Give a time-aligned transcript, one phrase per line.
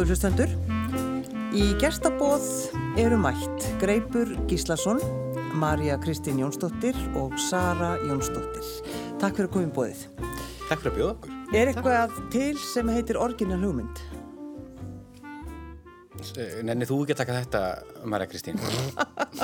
[0.00, 0.52] Góður hlustendur,
[1.52, 2.44] í gestabóð
[2.96, 4.96] eru mætt Greipur Gíslason,
[5.60, 8.64] Marja Kristín Jónsdóttir og Sara Jónsdóttir.
[9.20, 10.04] Takk fyrir að koma í bóðið.
[10.70, 11.34] Takk fyrir að bjóða okkur.
[11.52, 14.00] Er eitthvað til sem heitir orginal hugmynd?
[16.64, 17.62] Nenni þú ekki að taka þetta,
[18.08, 18.64] Marja Kristín?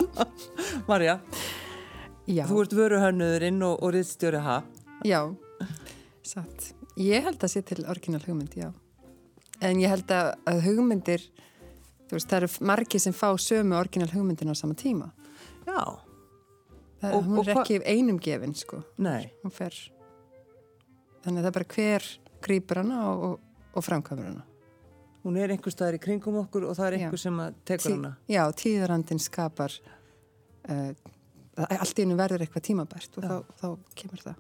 [0.88, 1.19] Marja,
[2.25, 4.56] Já, þú ert vöruhönnuðurinn og, og riðstjóri ha?
[5.05, 5.20] já,
[6.25, 6.73] satt.
[6.97, 8.73] Ég held að sé til orginal hugmynd, já.
[9.60, 11.23] En ég held að, að hugmyndir,
[12.09, 15.12] þú veist, það eru margi sem fá sömu orginal hugmyndin á sama tíma.
[15.66, 15.98] Já,
[16.97, 18.78] Það, Og- hún er hva- ekki einum gefin, sko.
[18.98, 19.74] nei, Hún fer,
[21.23, 22.06] þannig að það er bara hver
[22.47, 23.41] grýpur hana og, og,
[23.77, 24.45] og framkvæmur hana.
[25.27, 26.98] hún er einhver staðar í kringum okkur og það er Já.
[27.05, 28.17] einhver sem að tekur hana.
[28.30, 29.73] já, tíðarandin skapar,
[30.70, 30.92] uh,
[31.69, 34.36] allt í hennu verður eitthvað tímabært og þá, þá kemur það.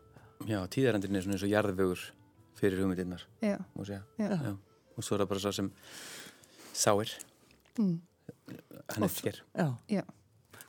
[0.46, 2.04] Já, tíðarandinn er svona eins og jarðvögur
[2.56, 4.02] fyrir hugmyndirnar, Já, má segja.
[4.18, 4.56] já.
[4.96, 5.70] Og svo er það bara svo sem
[6.76, 7.12] sáir.
[7.76, 8.00] Mm.
[8.94, 9.06] Hann
[9.90, 10.02] Já,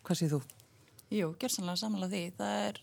[0.04, 0.44] hvað séð þú?
[1.14, 2.22] Jú, gjörsanlega samanlega því.
[2.38, 2.80] Það er,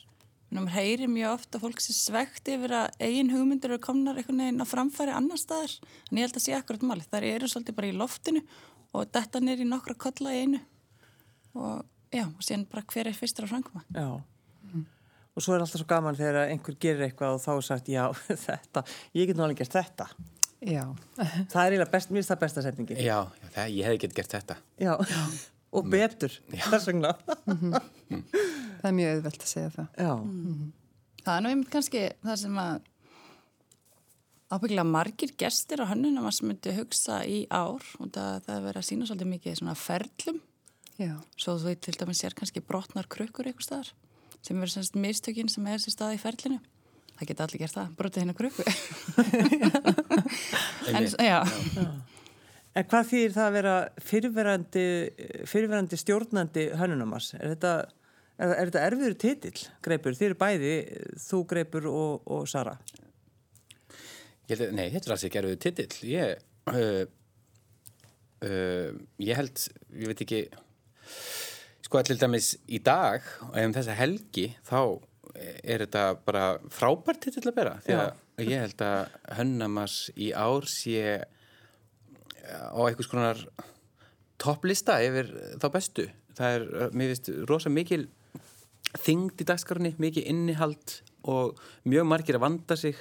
[0.55, 4.65] maður heyri mjög ofta fólk sem svegt yfir að eigin hugmyndir eru komnar einhvern veginn
[4.65, 5.75] á framfæri annar staðar.
[6.11, 7.11] En ég held að sé akkurat málið.
[7.13, 8.45] Það eru svolítið bara í loftinu
[8.95, 10.63] og detta nýr í nokkra kolla í einu.
[11.59, 11.83] Og
[12.15, 13.85] já, og síðan bara hver er fyrstur að framkoma.
[13.93, 14.09] Já.
[15.35, 18.05] Og svo er alltaf svo gaman þegar einhver gerir eitthvað og þá er sagt, já,
[18.47, 18.85] þetta,
[19.19, 20.07] ég get nú alveg gert þetta.
[20.69, 20.85] Já.
[21.19, 23.03] Það er eiginlega finnst það besta setningin.
[23.03, 24.57] Já, já það, ég hef ekki gert þetta.
[24.81, 24.95] Já,
[25.75, 27.13] og betur, þess vegna.
[28.85, 29.87] Það er mjög auðvelt að segja það.
[29.97, 30.11] Já,
[31.25, 32.75] Það er nú einmitt kannski það sem að
[34.53, 38.67] ábyggilega margir gestir á hönnunum að sem myndi hugsa í ár og það, það er
[38.67, 40.43] verið að sína svolítið mikið svona ferlum
[41.01, 43.89] Já, Svo þú veit til dæmis sér kannski brotnar krukkur eitthvað staðar
[44.45, 46.61] sem verður semst mistökin sem er sér stað í ferlinu.
[47.15, 48.65] Það geta allir gert það, brotið hérna krukku.
[50.91, 51.13] en, Einmitt.
[51.23, 51.37] já,
[52.75, 53.75] en hvað þýðir það að vera
[54.09, 54.87] fyrirverandi,
[55.51, 57.29] fyrirverandi stjórnandi hönnunamars?
[57.39, 57.73] Er þetta,
[58.35, 60.19] er, er þetta erfiður titill, Greipur?
[60.19, 60.75] Þið eru bæði,
[61.29, 62.75] þú Greipur og, og Sara.
[64.51, 65.95] Ég held, nei, þetta er alls ekki erfiðu titill.
[66.11, 66.43] Ég,
[66.75, 67.07] uh,
[68.43, 68.91] uh,
[69.23, 69.57] ég held,
[70.03, 70.43] ég veit ekki,
[71.87, 73.23] sko allir dæmis í dag
[73.53, 74.83] og ef um þessa helgi þá
[75.35, 77.77] er þetta bara frábært titill að bera.
[77.85, 81.23] Því að ég held að Hönnamars í ár sé
[82.45, 83.41] á einhvers konar
[84.41, 85.31] topplista yfir
[85.63, 86.07] þá bestu.
[86.35, 88.07] Það er, uh, mér finnst, rosa mikil
[89.05, 90.99] þyngd í dagskarni, mikið innihald
[91.31, 91.59] og
[91.89, 92.99] mjög margir að vanda sig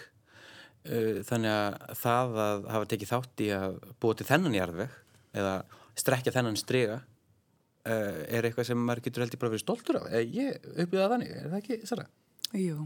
[0.84, 4.96] þannig að það að hafa tekið þátt í að búa til þennan jarðveg
[5.40, 5.54] eða
[5.96, 6.98] strekja þennan strega
[7.84, 11.50] er eitthvað sem maður getur heldur bara verið stoltur af Eh, ég upplýða þannig, er
[11.52, 12.06] það ekki Sara?
[12.58, 12.86] Jú,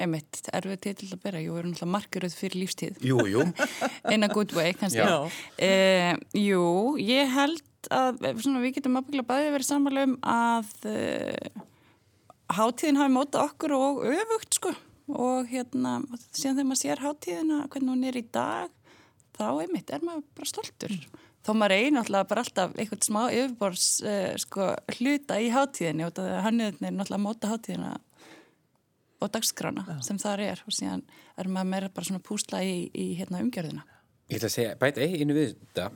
[0.00, 1.40] einmitt, erfið titill að bera.
[1.42, 3.00] Jú, við erum náttúrulega margiröð fyrir lífstíð.
[3.04, 3.46] Jú, jú
[4.14, 5.02] In a good way, kannski.
[5.02, 5.30] Já.
[5.60, 6.64] Eh, jú,
[7.02, 11.64] ég held að svona, við getum ábyggilega bæði verið samanlega um að uh,
[12.58, 14.74] hátíðin hafi móta okkur og öfugt, sko.
[15.10, 15.98] Og hérna,
[16.30, 18.76] síðan þegar maður sér hátíðina, hvernig hún er í dag,
[19.38, 20.94] þá einmitt er maður bara stoltur.
[21.40, 26.14] Þó maður eigi náttúrulega bara alltaf eitthvað smá yfirbors uh, sko, hluta í hátíðinni og
[26.18, 27.92] það er hanniðin er náttúrulega að móta hátíðina
[29.20, 31.02] og dagskrána sem þar er og síðan
[31.38, 33.84] er maður meira bara svona púsla í, í hérna, umgjörðina.
[34.30, 35.90] Ég ætla að segja, bæta einu við þetta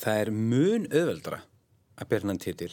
[0.00, 1.42] það er mun auðveldra
[2.00, 2.72] að bera hann titil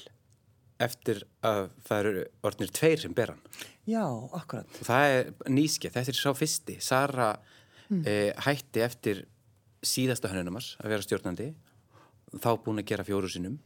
[0.79, 3.63] eftir að það eru orðnir tveir sem bera hann.
[3.89, 4.03] Já,
[4.38, 4.77] akkurat.
[4.85, 6.75] það er nýskið, þetta er sá fyrsti.
[6.83, 7.29] Sara
[8.06, 9.25] eh, hætti eftir
[9.83, 11.50] síðasta hönnunumars að vera stjórnandi
[12.39, 13.57] þá búin að gera fjóru sinnum.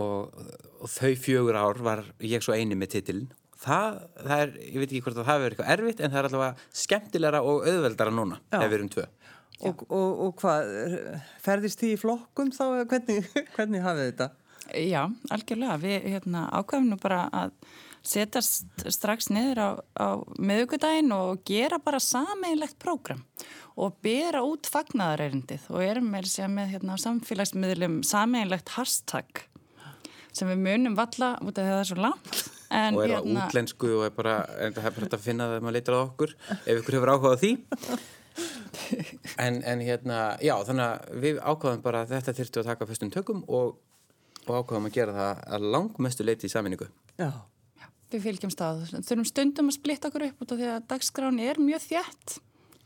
[0.00, 0.32] Og,
[0.80, 3.28] og þau fjögur ár var ég svo eini með titilin
[3.60, 6.28] það, það er, ég veit ekki hvort að það verður eitthvað erfitt en það er
[6.30, 8.60] allavega skemmtilegra og auðveldara núna Já.
[8.60, 9.08] ef við erum tvö
[9.60, 10.70] Og, og, og hvað,
[11.44, 13.26] ferðist þið í flokkum þá, eða hvernig,
[13.58, 14.28] hvernig hafið þetta?
[14.78, 15.02] Já,
[15.34, 15.76] algjörlega.
[15.82, 17.52] Við hérna, ákvæmum nú bara að
[18.06, 19.70] setjast strax niður á,
[20.00, 20.08] á
[20.40, 23.20] miðugudaginn og gera bara sameinlegt prógram
[23.80, 29.44] og bera út fagnaðarerindið og erum með að segja með hérna, samfélagsmiðlum sameinlegt hashtag
[30.32, 32.40] sem við munum valla út af því að það er svo langt.
[32.70, 35.48] En, og er á útlensku og er bara, en það er bara hægt að finna
[35.50, 37.52] það að maður leitur á okkur ef ykkur hefur áhugað á því
[39.44, 43.14] en, en hérna, já þannig að við ákvaðum bara að þetta þyrftu að taka fyrstum
[43.14, 43.80] tökum og,
[44.46, 46.86] og ákvaðum að gera það að langmestu leiti í saminningu
[47.18, 47.32] Já,
[48.10, 48.86] Við fylgjum stað.
[49.06, 52.40] Þurfum stundum að splitta okkur upp út af því að dagskráni er mjög þjætt.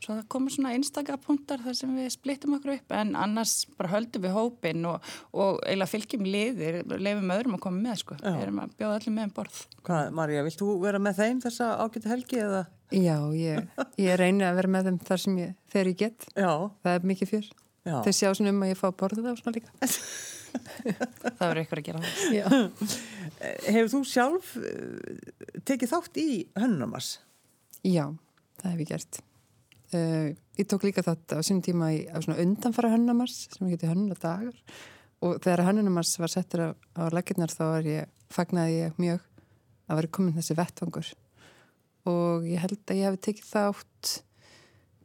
[0.04, 3.88] Svo það komur svona einstaka punktar þar sem við splittum okkur upp en annars bara
[3.94, 8.18] höldum við hópin og, og eiginlega fylgjum liðir, leifum öðrum að koma með sko.
[8.20, 9.62] Við erum að bjóða allir með um borð.
[9.88, 12.62] hvað, Marja, vilt þú vera með þeim þessa ágæti helgi eða?
[12.92, 13.72] Já, ég,
[14.04, 16.28] ég reyni að vera með þeim þar sem ég, þegar ég get.
[16.36, 16.52] Já,
[16.84, 17.50] Það er mikið fjör.
[17.84, 17.96] Já.
[18.04, 19.72] Þeir sjá svona um að ég fá borðið á svona líka.
[20.54, 22.34] Það verður ykkur að gera það.
[22.36, 22.44] Já.
[23.74, 26.28] Hefur þú sjálf eh, tekið þátt í
[26.60, 27.08] hönnunamars?
[27.84, 28.06] Já,
[28.62, 29.24] það hef ég gert.
[29.94, 33.76] Uh, ég tók líka þetta á sínum tíma í, á svona undanfara hönnunamars sem ég
[33.76, 34.56] geti hönnunadagar
[35.23, 36.69] og þegar hönnunamars var settur á,
[36.99, 39.23] á leggirnar þá var ég, fagnaði ég mjög
[39.87, 41.12] að vera komin þessi vettvangur
[42.11, 44.12] og ég held að ég hef tekið þátt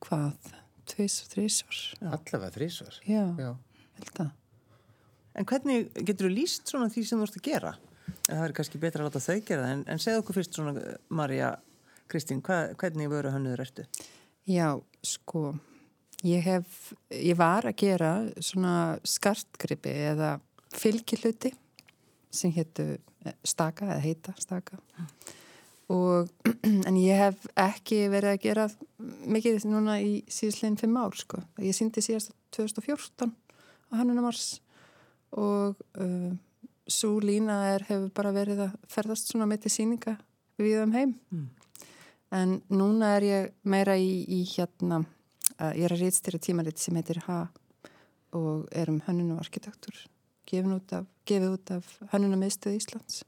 [0.08, 0.52] hvað,
[0.90, 3.00] tvis og þrísvar Allavega þrísvar.
[3.06, 3.52] já, Já.
[4.00, 4.36] held að
[5.40, 7.74] En hvernig getur þú líst svona því sem þú ert að gera?
[8.26, 10.74] Það er kannski betra að láta þau gera það, en, en segð okkur fyrst svona,
[11.14, 11.52] Marja
[12.10, 13.86] Kristín, hva, hvernig vöru hönnuður ertu?
[14.50, 15.52] Já, sko,
[16.26, 20.40] ég hef, ég var að gera svona skartgripi eða
[20.74, 21.52] fylgihluti
[22.34, 22.96] sem héttu
[23.46, 24.80] staka eða heita staka.
[25.94, 26.32] Og
[26.88, 28.66] en ég hef ekki verið að gera
[29.30, 31.44] mikið núna í síðsleginn fimm ár sko.
[31.62, 34.64] Ég síndi síðast 2014 á Hannunamars
[35.38, 36.34] og uh,
[36.90, 40.18] svo lína er, hefur bara verið að ferðast svona með til síninga
[40.58, 41.18] við um heim
[42.36, 46.96] en núna er ég meira í, í hérna uh, ég er að reytstýra tímarit sem
[47.00, 47.40] heitir H
[48.38, 49.96] og er um hönnun og arkitektur
[50.50, 51.06] gefið út af,
[51.76, 53.24] af hönnunamiðstöð Íslands.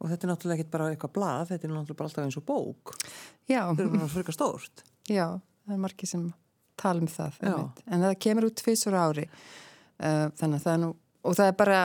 [0.00, 2.46] Og þetta er náttúrulega ekki bara eitthvað blað, þetta er náttúrulega bara alltaf eins og
[2.48, 2.94] bók.
[3.50, 4.82] Já, Þetta er bara frika stórt.
[5.10, 5.26] já,
[5.66, 6.24] það er margir sem
[6.80, 7.36] tala um það
[7.90, 10.90] en það kemur út tvisur ári uh, þannig að það er nú
[11.20, 11.80] og það er bara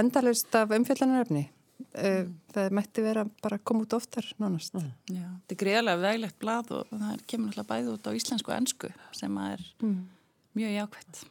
[0.00, 1.44] endalust af umfjöldanaröfni
[1.98, 6.38] uh, það mætti vera bara að koma út oftar nánast Já, þetta er greiðlega veglegt
[6.42, 8.90] blað og það er- kemur náttúrulega bæði út á íslensku og ennsku
[9.20, 9.62] sem er
[10.54, 11.22] mjög jákvæmt.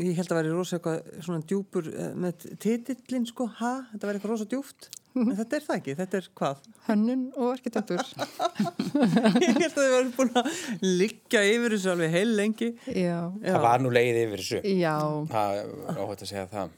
[0.00, 4.16] Ég held að væri rosa eitthvað svona djúpur eh, með titillin sko, ha, þetta væri
[4.20, 4.88] eitthvað rosa djúft.
[5.16, 6.64] En þetta er það ekki, þetta er hvað?
[6.88, 8.00] hönnun og arkitektur
[8.76, 10.48] Ég held að þið varum búin að
[10.84, 12.68] liggja yfir þessu alveg heil lengi.
[12.92, 14.60] já, Það var nú leið yfir þessu.
[14.80, 14.94] já
[15.32, 16.74] Það er óhætt að segja það.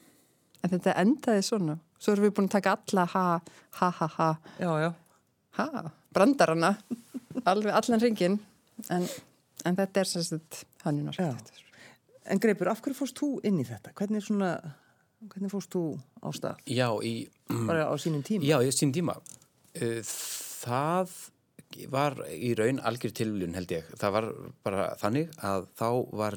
[0.62, 1.78] En þetta endaði svona.
[1.98, 3.24] Svo erum við búin að taka alla ha,
[3.80, 4.28] ha, ha, ha,
[4.62, 4.90] Já, já.
[5.58, 5.84] ha,
[6.14, 6.74] brandarana,
[7.44, 8.36] alveg allan ringin.
[8.94, 9.06] En,
[9.66, 11.64] en þetta er sem sagt hannunarkitektur.
[12.28, 13.90] En Greipur, af hverju fórst þú inn í þetta?
[13.98, 14.52] Hvernig svona,
[15.32, 15.82] hvernig fórst þú
[16.22, 16.62] á stað?
[16.70, 17.14] Já, í...
[17.48, 18.44] Bara á sínum tíma?
[18.46, 19.16] Já, í sín tíma.
[19.74, 21.14] Það
[21.92, 23.88] var í raun algjör tilvílun held ég.
[24.00, 24.26] Það var
[24.66, 25.88] bara þannig að þá
[26.20, 26.36] var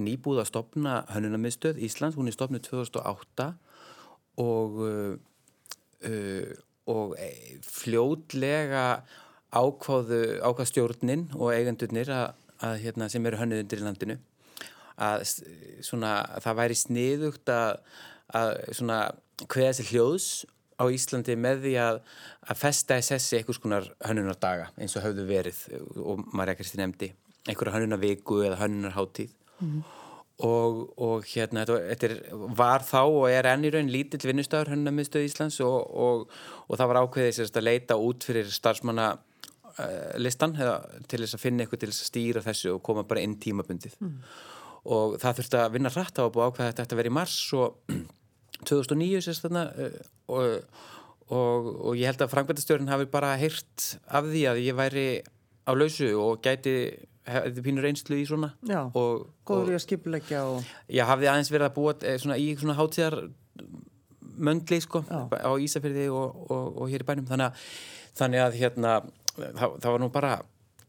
[0.00, 3.50] nýbúð að stopna hönnunarmiðstöð Íslands, hún er stopnuð 2008
[4.40, 5.14] og, uh,
[6.08, 6.52] uh,
[6.90, 8.84] og eh, fljótlega
[9.50, 12.28] ákváðu ákvað stjórnin og eigendurnir að,
[12.62, 14.18] að hérna, sem eru hönnuðundir í landinu
[15.00, 15.24] að
[15.84, 16.14] svona,
[16.44, 17.78] það væri sniðugt að,
[18.36, 18.98] að svona,
[19.46, 20.28] hveða sér hljóðs
[20.80, 22.00] á Íslandi með því að,
[22.46, 25.62] að festa í sessi einhvers konar hönnunardaga eins og höfðu verið
[26.00, 27.10] og Marja Kristi nefndi
[27.48, 29.34] einhverja hönnunarviku eða hönnunarháttíð
[30.46, 32.20] og, og hérna þetta, þetta er,
[32.58, 36.22] var þá og er enn í raun lítill vinnustöður hönnunarmiðstöð Íslands og, og,
[36.66, 40.78] og það var ákveðið sérst að leita út fyrir starfsmanna uh, listan eða,
[41.10, 43.98] til þess að finna eitthvað til þess að stýra þessu og koma bara inn tímabundið.
[44.90, 47.92] Og það þurfti að vinna rætt á búa ákveða þetta að vera í mars og
[48.70, 50.00] 2009 sérst þarna uh,
[50.32, 50.80] og,
[51.28, 55.06] og, og ég held að frangvæntastjórn hafi bara heyrt af því að ég væri
[55.68, 56.74] á lausu og gæti
[57.34, 60.66] hefði pínur einslu í svona Já, og, góður í að skipuleggja og...
[60.92, 63.18] ég hafði aðeins verið að búa eh, svona, í svona hátíðar
[64.40, 65.28] möndli sko, Já.
[65.28, 67.28] á Ísafyrði og, og, og hér í bænum.
[67.28, 67.70] Þannig að,
[68.20, 68.96] þannig að hérna,
[69.36, 70.34] það, það var nú bara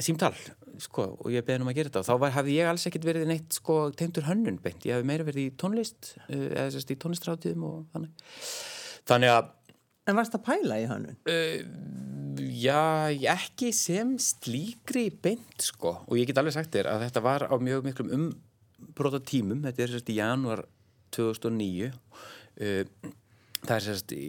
[0.01, 0.33] símtal
[0.81, 2.03] sko, og ég beði um að gera þetta.
[2.03, 5.10] Og þá var, hafði ég alls ekkit verið neitt sko, tegndur hönnun beint, ég hafði
[5.12, 8.31] meira verið í tónlist uh, eða sérst í tónlistrátiðum og þannig.
[9.12, 9.51] Þannig að
[10.10, 11.17] En varst að pæla í hönnun?
[12.62, 15.98] Já, ekki sem slíkri beint sko.
[16.08, 19.84] Og ég get alveg sagt þér að þetta var á mjög miklum umbróta tímum, þetta
[19.84, 20.63] er sérst í janúar
[21.15, 23.12] 2009 uh,
[23.62, 24.27] það er sérst í,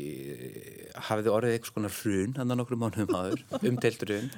[1.08, 4.30] hafið þið orðið eitthvað svona hrun hann að nokkru mánuðum áður, umdelt hrun.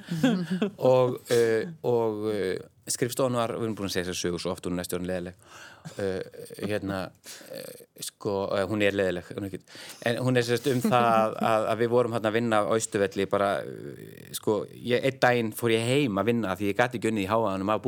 [0.77, 4.53] Og, uh, og uh, skrifstofan var, við erum búin að segja þess að sögur svo
[4.53, 9.57] oft hún er næstu orðin leðileg uh, hérna uh, sko, uh, hún er leðileg er
[10.11, 13.27] en hún er sérst um það að, að við vorum hérna að vinna á Austuvelli
[13.31, 17.11] bara, uh, sko, ég, einn daginn fór ég heim að vinna því ég gæti ekki
[17.11, 17.81] unnið í háaðanum af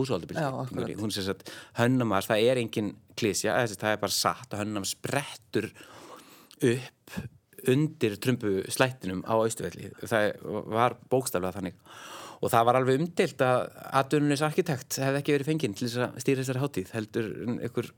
[0.64, 0.96] akkurat.
[0.98, 5.70] hún er sérst hönnamars, það er engin klísja, það er bara satt að hönnamars sprettur
[6.64, 7.18] upp
[7.68, 10.36] undir trumbu slættinum á Austuvelli það
[10.72, 11.78] var bókstaflega þannig.
[12.38, 13.64] Og það var alveg umdilt að
[13.98, 17.90] atvinnunis arkitekt hefði ekki verið fenginn til þess að stýra þessari hátíð heldur einhver,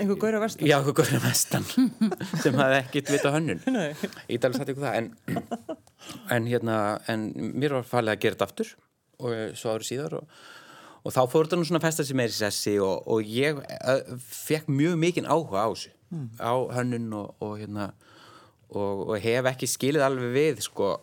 [0.00, 0.64] Einhver gaur að versta?
[0.64, 1.66] já, einhver góður mestan
[2.42, 3.60] sem hafði ekkit vita hönnun.
[3.66, 5.10] Tala satt ykkur það en,
[6.32, 6.78] en hérna,
[7.12, 8.70] en mér var falið að gera þetta aftur
[9.20, 10.38] og svo árið síðar og,
[11.04, 13.60] og þá fór þetta nú svona að festa sig meir í sessi og, og ég
[13.60, 15.92] uh, fekk mjög mikinn áhuga á þessu
[16.40, 17.90] á hönnun og, og hérna
[18.74, 20.94] og, og hef ekki skilið alveg við sko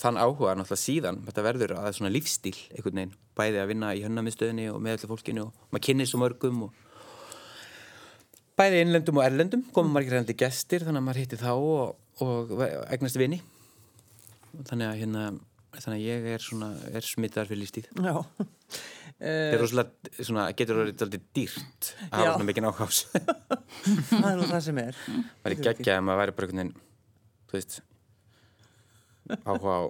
[0.00, 1.20] þann áhuga náttúrulega síðan.
[1.26, 4.80] Þetta verður að það er svona lífstíl einhvern veginn, bæði að vinna í hönnamiðstöðinni og
[4.82, 6.80] með öllu fólkinu og maður kynni svo mörgum og
[8.58, 9.64] bæði innlendum og erlendum.
[9.74, 12.54] Komum margir reyndi gestir þannig að maður hitti þá og, og
[12.94, 13.42] egnast vini.
[14.68, 15.26] Þannig að hérna
[15.78, 18.14] þannig að ég er svona, er smittar fyrir lífstíð Já.
[19.22, 23.02] þetta er rosalega, svona, getur orðið alltaf dýrt að hafa svona mikinn áhás
[24.10, 25.02] það er nú það sem er.
[25.08, 26.74] maður er geggjað að maður væri bara einhvern veginn
[27.48, 27.80] þú veist
[29.46, 29.82] áhuga á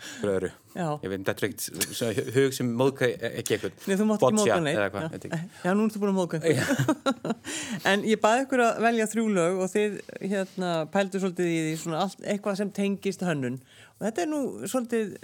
[0.00, 0.86] fyrir öðru Já.
[1.02, 4.86] ég veit, þetta er ekkert hug sem móðka ekki eitthvað Nei, þú mátt ekki eða
[4.94, 5.16] hvað,
[5.64, 5.72] Já.
[5.74, 7.32] nú ertu búin að einhver.
[7.90, 11.74] en ég baði ykkur að velja þrjú lög og þið hérna, pældu svolítið í því
[11.82, 13.58] svona allt, eitthvað sem tengist hönnun.
[14.00, 15.16] Þetta er nú svolítið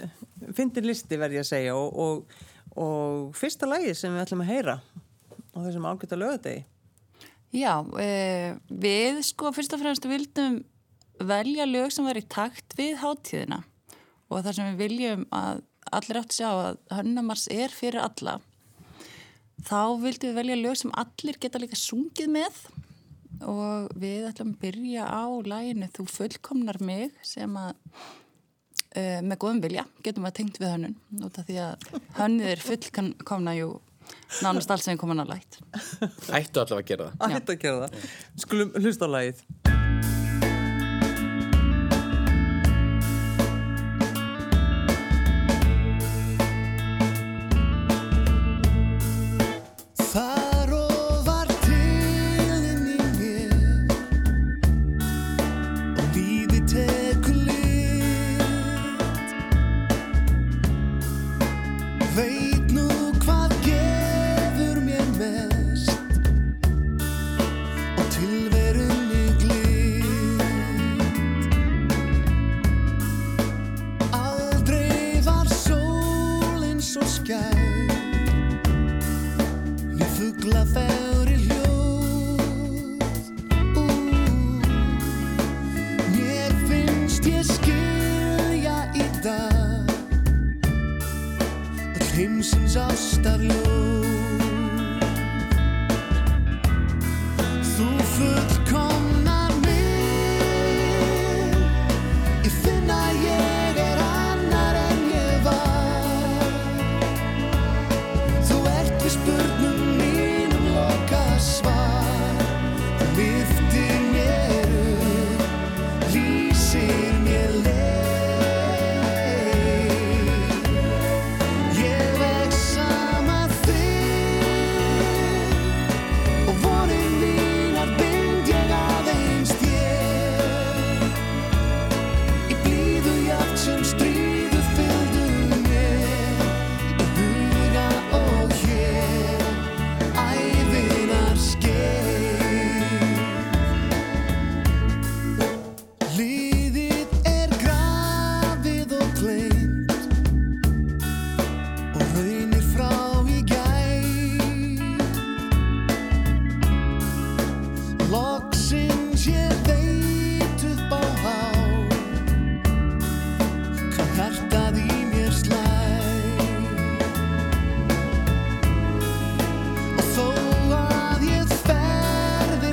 [0.53, 2.39] fyndin listi verð ég að segja og, og,
[2.77, 6.65] og fyrsta lagi sem við ætlum að heyra á þessum ágæta lögadegi.
[7.55, 10.59] Já, e, við sko fyrst og fremst vildum
[11.17, 13.63] velja lög sem var í takt við hátíðina.
[14.29, 15.63] Og þar sem við viljum að
[15.95, 18.37] allir átt að sjá að hönnamars er fyrir alla.
[19.65, 22.61] Þá vildum við velja lög sem allir geta líka sungið með.
[23.47, 27.75] Og við ætlum að byrja á læginu Þú fullkomnar mig sem að
[29.23, 30.95] með góðum vilja getum að tengt við hönnun
[31.27, 31.87] út af því að
[32.19, 33.69] hönnið er fullkomna jú
[34.41, 35.59] nánast allt sem er komin að lægt
[36.31, 38.13] ættu allavega að gera það Að hitta að gera það.
[38.45, 39.43] Skulum hlusta á lagið.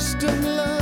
[0.05, 0.74] distant love.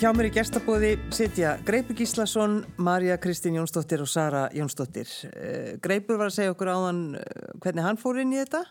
[0.00, 5.10] Hjá mér í gestabóði sitja Greipur Gíslason, Marja Kristín Jónsdóttir og Sara Jónsdóttir.
[5.28, 8.62] Eh, Greipur var að segja okkur áðan eh, hvernig hann fór inn í þetta.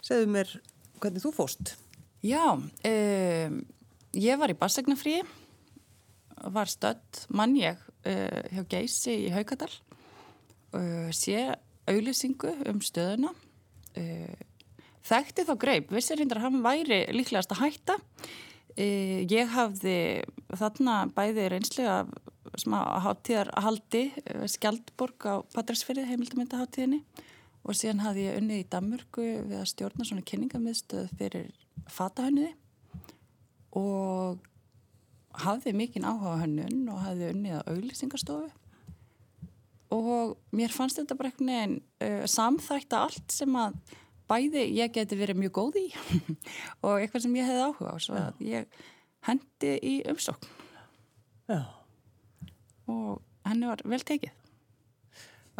[0.00, 0.54] Segðu mér
[1.02, 1.74] hvernig þú fóst.
[2.24, 3.58] Já, um,
[4.16, 5.18] ég var í bassegnafríi,
[6.56, 9.68] var stödd mann ég uh, hjá Geysi í Haukadal,
[10.72, 11.50] uh, sé
[11.84, 13.34] auðlýsingu um stöðuna,
[14.00, 14.40] uh,
[15.04, 17.98] þekkti þá greip, vissi reyndar að hann væri líklegast að hætta.
[18.72, 19.96] Uh, ég hafði
[20.56, 21.96] þarna bæði reynslega
[22.60, 26.64] smá hátíðarhaldi, uh, Skjaldborg á Patræsfyrði, heimildamönda
[27.62, 31.52] og síðan hafði ég unnið í Danmörku við að stjórna svona kynningamiðstöð fyrir
[31.92, 32.54] fatahönniði
[33.78, 34.42] og
[35.42, 38.50] hafði mikinn áhuga hönnun og hafði unnið á auglýsingarstofu
[39.92, 43.78] og mér fannst þetta bara einhvern veginn uh, samþægt að allt sem að
[44.32, 45.86] bæði ég geti verið mjög góð í
[46.86, 48.82] og eitthvað sem ég hefði áhuga á svo að ég
[49.28, 50.50] hendi í umsókn
[51.50, 51.60] Já.
[52.90, 54.34] og henni var vel tekið.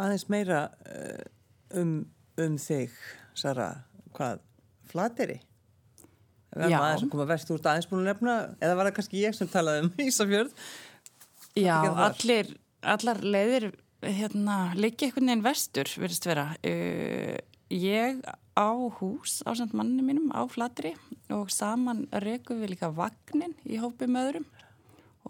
[0.00, 1.24] Aðeins meira uh,
[1.78, 1.96] um,
[2.40, 2.94] um þig,
[3.37, 3.68] Sara,
[4.16, 4.40] hvað,
[4.88, 5.40] flateri?
[6.52, 6.76] Já.
[6.78, 9.50] aðeins að koma verst úr aðeins búin að nefna, eða var það kannski ég sem
[9.52, 10.66] talaði um Ísafjörð?
[11.61, 12.54] Já, allir,
[12.94, 16.48] allar leiðir hérna, leikja einhvern veginn vestur, verðist vera.
[16.64, 17.37] Uh,
[17.72, 18.22] ég
[18.57, 20.95] á hús á samt manni mínum á Flatri
[21.33, 24.49] og saman rekum við líka vagnin í hópi með öðrum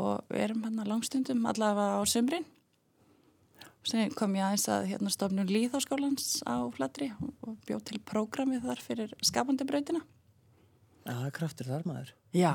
[0.03, 2.47] og við erum hérna langstundum allavega á sömrin.
[3.83, 7.11] Svo kom ég aðeins að hérna stofnum Líðháskólans á Flatri
[7.43, 10.05] og bjóð til prógramið þar fyrir skapandi brautina.
[11.03, 12.13] Já, það er kraftur þar maður.
[12.31, 12.53] Já,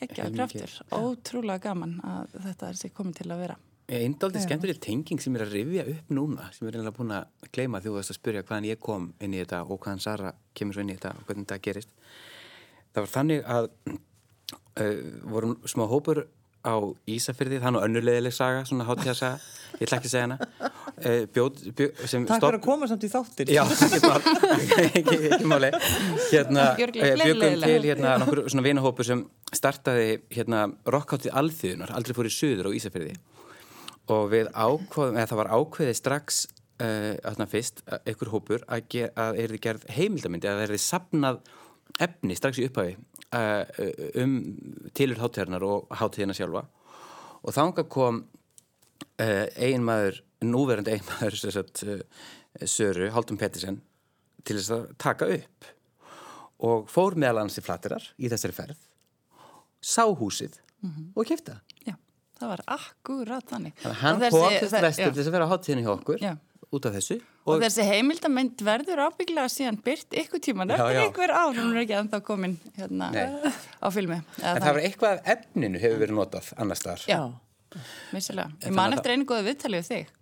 [0.00, 0.38] geggjaði Helmingi.
[0.38, 0.76] kraftur.
[0.96, 3.58] Ótrúlega gaman að þetta er sér komið til að vera.
[3.90, 7.80] Eindaldið skemmtileg tenging sem er að rifja upp núna sem er reynilega búin að gleyma
[7.82, 10.76] því þú veist að spyrja hvaðan ég kom inn í þetta og hvaðan Sara kemur
[10.76, 11.90] svo inn í þetta og hvernig þetta gerist.
[12.94, 15.00] Það var þannig að uh,
[15.32, 16.22] vorum smá hópur
[16.60, 16.76] á
[17.08, 19.38] Ísafyrði, það er nú önnurleðileg saga, svona hátíðarsaga,
[19.80, 22.88] ég ætla ekki að segja hana, uh, bjóð, bjóð, sem Takk stopp- fyrir að koma
[22.90, 23.52] samt í þáttir.
[23.54, 24.26] Já, ekki mál,
[24.90, 25.70] ekki, ekki máli.
[26.28, 27.64] Hérna, gleðilega.
[27.64, 29.24] til hérna nokkur svona vinahópur sem
[29.56, 33.16] startaði hérna rockháttið alþjóðunar, aldrei fór í suður á Ísafirði.
[34.10, 36.40] Og við ákvaðum, eða það var ákveðið strax
[36.82, 40.82] uh, fyrst, að einhver hópur að, ger, að er þið gerð heimildamindi, að er þið
[40.86, 41.40] sapnað
[42.00, 42.96] efni strax í upphafi
[43.36, 43.62] uh,
[44.22, 44.36] um
[44.96, 46.64] tilur hátíðarnar og hátíðina sjálfa.
[47.40, 51.84] Og þangað kom uh, eiginmaður, núverandi eiginmaður sem sagt,
[52.66, 53.78] Söru, Haldum Pettersen
[54.42, 55.68] til þess að taka upp.
[56.66, 58.86] Og fór meðal hans til flatterar í þessari ferð
[59.80, 60.60] sá húsið
[61.16, 61.69] og kifta Já,
[62.40, 63.74] það var akkurat þannig.
[63.82, 64.30] þannig að hann þe-
[64.86, 66.32] vestur þess að vera á hátíðinu hjá okkur Já.
[66.70, 71.04] út af þessu Og, og, þessi heimildamönd verður ábygglega síðan byrt ykkur Já, eftir já.
[71.06, 73.08] einhver ár, hún er ekki ennþá komin hérna
[73.80, 74.18] á filmi.
[74.38, 77.20] Eða en það var eitthvað af efninu hefur verið notað annars þar Já,
[78.12, 78.52] missilega.
[78.60, 80.12] Ég man að eftir einu góða viðtalið við þig,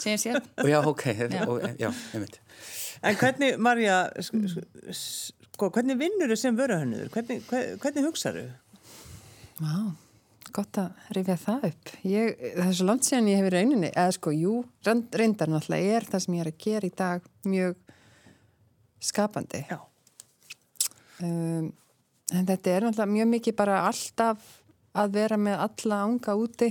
[0.00, 0.40] sem ég séð.
[0.64, 1.04] og já, ok,
[1.46, 2.40] og, já, einmitt
[3.02, 3.94] En hvernig, Marja,
[4.92, 7.08] sko, hvernig vinnur þau sem vöruhönnuður?
[7.14, 8.42] Hvernig, hver- hvernig hugsaðu?
[9.60, 9.92] Vá,
[10.56, 11.92] gott að rifja það upp.
[12.06, 14.54] Ég, það er svo langt síðan ég hefur rauninni, eða sko, jú,
[14.86, 17.76] reynd- reyndar náttúrulega er það sem ég er að gera í dag mjög
[19.10, 19.62] skapandi.
[19.70, 19.78] Já.
[21.20, 21.70] Um,
[22.32, 24.44] en þetta er náttúrulega mjög mikið bara alltaf
[25.00, 26.70] að vera með alla ánga úti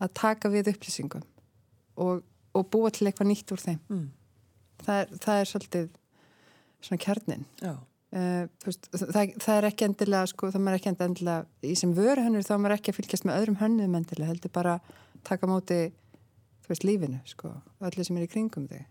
[0.00, 1.24] að taka við upplýsingum
[2.00, 2.22] og,
[2.56, 3.80] og búa til eitthvað nýtt úr þeim.
[3.90, 4.06] Mm.
[4.80, 5.88] Það, er, það er svolítið
[6.80, 7.46] svona kjarnin.
[7.60, 7.74] Já.
[8.10, 12.24] Uh, veist, það, það er ekki endilega sko, það er ekki endilega í sem vöru
[12.26, 14.72] hönnur þá maður ekki að fylgjast með öðrum hönnum endilega heldur bara
[15.28, 15.78] taka móti
[16.64, 17.52] þú veist lífinu sko,
[17.86, 18.82] öllu sem er í kringum þig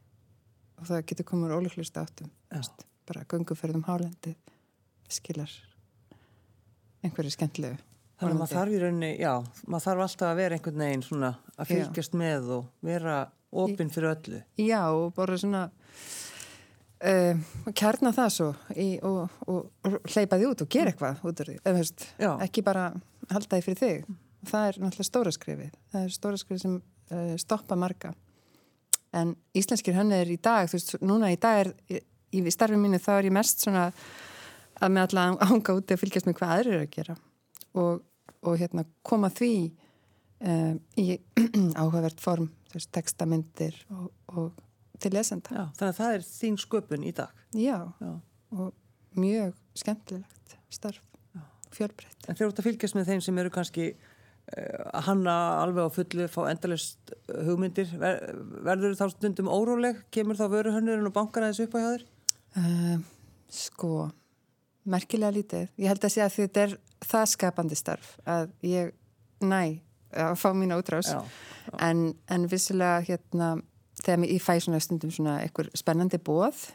[0.80, 2.62] og það getur komur ólíklust áttum Já.
[2.62, 4.38] veist, bara gönguferðum hálendi
[5.12, 5.52] skilar
[7.04, 7.84] einhverju skemmtilegu
[8.20, 9.34] Þannig að maður þarf í rauninni, já,
[9.72, 13.20] maður þarf alltaf að vera einhvern veginn svona að fylgjast með og vera
[13.64, 14.42] opinn fyrir öllu.
[14.60, 15.62] Já, og bara svona
[17.06, 17.44] uh,
[17.76, 21.52] kjarna það svo í, og, og, og hleypa því út og gera eitthvað út úr
[21.52, 22.08] því, eða veist,
[22.46, 22.90] ekki bara
[23.30, 24.18] halda því fyrir þig.
[24.50, 25.78] Það er náttúrulega stóra skrifið.
[25.92, 28.14] Það er stóra skrifið sem uh, stoppa marga.
[29.16, 32.02] En íslenskir hönnir í dag, þú veist, núna í dag er, í,
[32.38, 33.90] í starfi mínu þá er ég mest svona
[34.80, 37.16] að með alla ánga úti að fylgjast með hvað aðrir eru að gera
[37.80, 38.02] og,
[38.48, 39.54] og hérna koma því
[40.40, 41.08] um, í
[41.82, 44.52] áhugavert form, þú veist, textamyndir og, og
[45.00, 45.54] til lesenda.
[45.54, 47.42] Já, þannig að það er þín sköpun í dag.
[47.56, 48.12] Já, Já.
[48.56, 51.02] og mjög skemmtilegt starf,
[51.74, 52.28] fjölbreytt.
[52.28, 55.96] En þeir eru út að fylgjast með þeim sem eru kannski uh, hanna alveg á
[55.98, 57.14] fullu, fá endalist
[57.48, 57.92] hugmyndir.
[58.02, 58.22] Ver,
[58.68, 60.04] verður þá stundum óróleg?
[60.14, 62.08] Kemur þá vöruhönnurinn og bankar aðeins upp á hjá þér?
[62.60, 62.96] Uh,
[63.54, 63.94] sko,
[64.90, 65.70] merkilega lítið.
[65.78, 68.92] Ég held að segja að þetta er það skapandi starf að ég
[69.46, 71.22] næ að fá mína útrás Já,
[71.86, 73.50] en, en vissilega hérna
[74.04, 76.70] þegar ég fæ svona stundum svona einhver spennandi bóð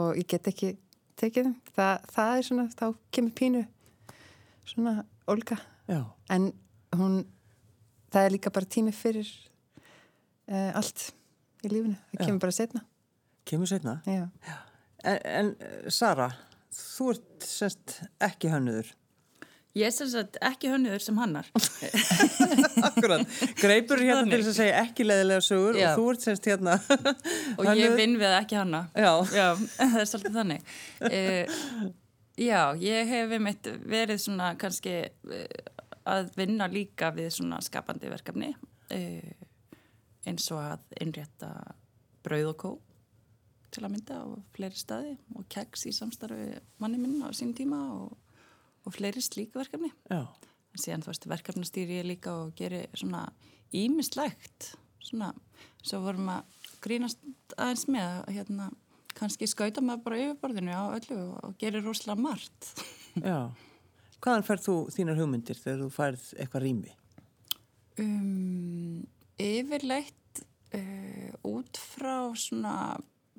[0.00, 0.74] og ég get ekki
[1.20, 3.64] tekið það, það er svona þá kemur pínu
[4.64, 5.00] svona
[5.30, 6.00] Olga, já,
[6.34, 6.50] en
[6.96, 7.20] hún
[8.10, 9.28] það er líka bara tími fyrir
[10.50, 11.10] uh, allt
[11.62, 12.26] í lífinu, það Já.
[12.26, 12.82] kemur bara setna
[13.50, 14.00] kemur setna.
[14.06, 14.28] Já.
[15.04, 16.30] En, en Sara,
[16.74, 18.92] þú ert semst ekki hönnuður.
[19.78, 21.46] Ég er sem sagt ekki hönnuður sem hannar.
[22.88, 23.22] Akkurat,
[23.60, 24.32] greipur hérna Þannig.
[24.32, 25.86] til þess að segja ekki leðilega sögur Já.
[25.92, 26.74] og þú ert semst hérna
[27.60, 28.80] og ég vinn við ekki hanna.
[28.98, 29.46] Já, Já,
[29.78, 30.72] það er svolítið þannig.
[31.06, 31.84] Uh,
[32.34, 35.44] já, ég hef einmitt verið svona kannski uh,
[36.10, 39.32] að vinna líka við svona skapandi verkefni uh,
[40.26, 41.52] eins og að innrétta
[42.26, 42.72] brauð og kó
[43.70, 47.78] til að mynda á fleiri staði og keggs í samstarfi manni minn á sín tíma
[47.94, 48.16] og,
[48.90, 49.92] og fleiri slík verkefni.
[50.10, 50.26] já,
[50.70, 53.24] En síðan þú veist, verkefnastýri ég líka og geri svona
[53.74, 54.72] ímislegt
[55.02, 55.32] svona,
[55.82, 57.20] svo vorum að grínast
[57.56, 58.68] aðeins með að hérna,
[59.18, 62.70] kannski skauta maður bara yfirborðinu á öllu og geri rosalega margt.
[63.30, 63.50] já.
[64.20, 66.94] Hvaðan færð þú þínar hugmyndir þegar þú færð eitthvað rými?
[68.00, 69.04] Um,
[69.40, 70.42] yfirleitt
[70.76, 72.74] uh, út frá svona,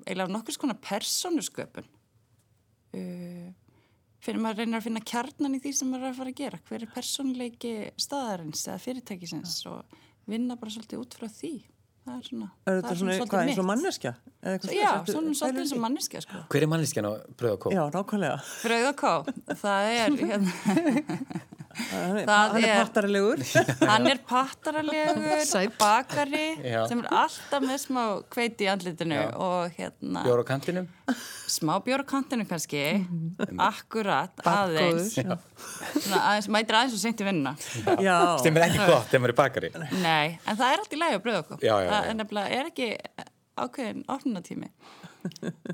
[0.04, 1.90] eiginlega nokkuð svona persónusköpun.
[2.92, 3.52] Uh,
[4.22, 6.60] fyrir maður reynir að finna kjarnan í því sem maður er að fara að gera.
[6.70, 11.54] Hver er persónleiki staðarins eða fyrirtækisins og vinna bara svolítið út frá því.
[12.02, 13.70] Það er svona, Er það þetta svona svolítið eitthvað eins og mitt.
[13.72, 14.12] manneskja?
[14.42, 16.40] Eða eitthvað Já, svona svolítið eins og manneskja sko.
[16.50, 17.68] Hver er manneskjan á bröð og kó?
[17.76, 18.38] Já, nákvæmlega.
[18.64, 19.12] Brauð og kó,
[19.62, 20.56] það er, hérna,
[21.72, 23.44] Hann er, Það hann er er- pattarilegur.
[23.92, 26.82] hann er pattaralegur, bakari Já.
[26.90, 28.02] sem er alltaf með smá
[28.34, 29.30] kveiti í andlitinu Já.
[29.38, 30.90] og hérna Bjór á kantinum?
[31.52, 32.82] Smá bjór á kantinu kannski,
[33.58, 35.02] akkurat, Barngóður.
[35.02, 37.56] aðeins, svona, aðeins, mætir aðeins og seint í vinnuna.
[38.02, 39.72] Já, er ekki gott þegar maður er bakari.
[40.02, 41.60] Nei, en það er allt í lagi á brauð og kó.
[41.62, 42.10] Já, já, Það já.
[42.14, 42.90] er nefnilega, er ekki
[43.62, 44.70] ákveðin opnunatími.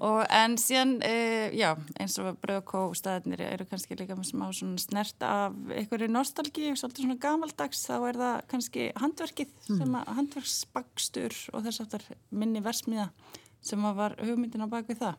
[0.03, 1.69] og en síðan, uh, já,
[2.01, 6.09] eins og brauð og kó staðinir eru kannski líka með smá svona snert af einhverju
[6.11, 12.03] nostalgíu, svolítið svona gamaldags, þá er það kannski handverkið, sem að handverksbakstur og þess aftar
[12.35, 13.07] minni versmiða
[13.63, 15.15] sem að var hugmyndin á bakvið það.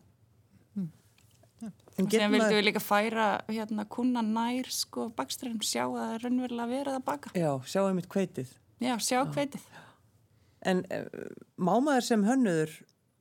[1.99, 2.55] En Og vildum maður...
[2.55, 7.05] við líka færa hérna kuna nær sko baksturinn, sjá að það er raunverulega verið að
[7.09, 7.33] baka.
[7.35, 8.53] Já, sjá einmitt kveitið.
[8.85, 9.65] Já, sjá hveitið.
[10.69, 11.09] En uh,
[11.59, 12.77] má maður sem hönnuður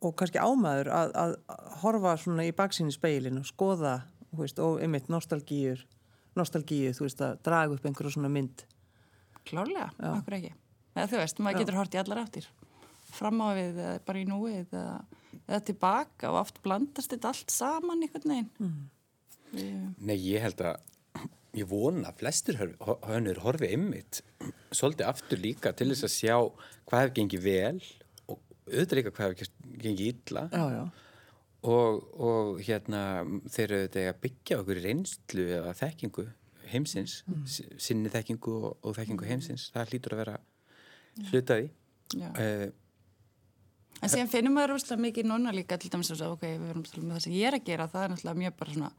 [0.05, 1.35] og kannski ámaður að, að
[1.81, 3.95] horfa svona í baksínu speilin og skoða,
[4.37, 5.81] veist, og einmitt nostalgíur,
[6.37, 8.61] nostalgíu, þú veist, að draga upp einhverju svona mynd.
[9.47, 10.11] Klárlega, Já.
[10.19, 10.53] okkur ekki.
[10.93, 11.61] Eða þú veist, maður Já.
[11.63, 12.49] getur hort í allar áttir.
[13.17, 14.99] Fram á við, eða bara í núið, eða,
[15.45, 18.51] eða tilbaka og oft blandast þetta allt saman einhvern veginn.
[18.61, 19.89] Mm.
[20.03, 20.77] Nei, ég held að
[21.57, 24.21] ég vona að flestir hönnur horfi einmitt
[24.75, 26.35] svolítið aftur líka til þess að sjá
[26.87, 27.79] hvað hefur gengið vel
[28.27, 29.53] og auðvitað líka hvað hefur
[29.85, 30.83] gengið illa Já, já.
[31.71, 33.01] og, og hérna
[33.47, 36.27] þeir eru þetta að byggja okkur í reynslu eða þekkingu
[36.67, 37.45] heimsins mm.
[37.79, 40.37] sinni þekkingu og, og þekkingu heimsins það hlýtur að vera
[41.31, 41.71] hlutaði
[42.15, 42.29] Já.
[42.31, 42.67] uh,
[44.01, 46.89] En síðan finnum maður rosalega mikið núna líka til dæmis að ok, við verum að
[46.91, 48.91] tala um það sem ég er að gera, það er náttúrulega mjög bara svona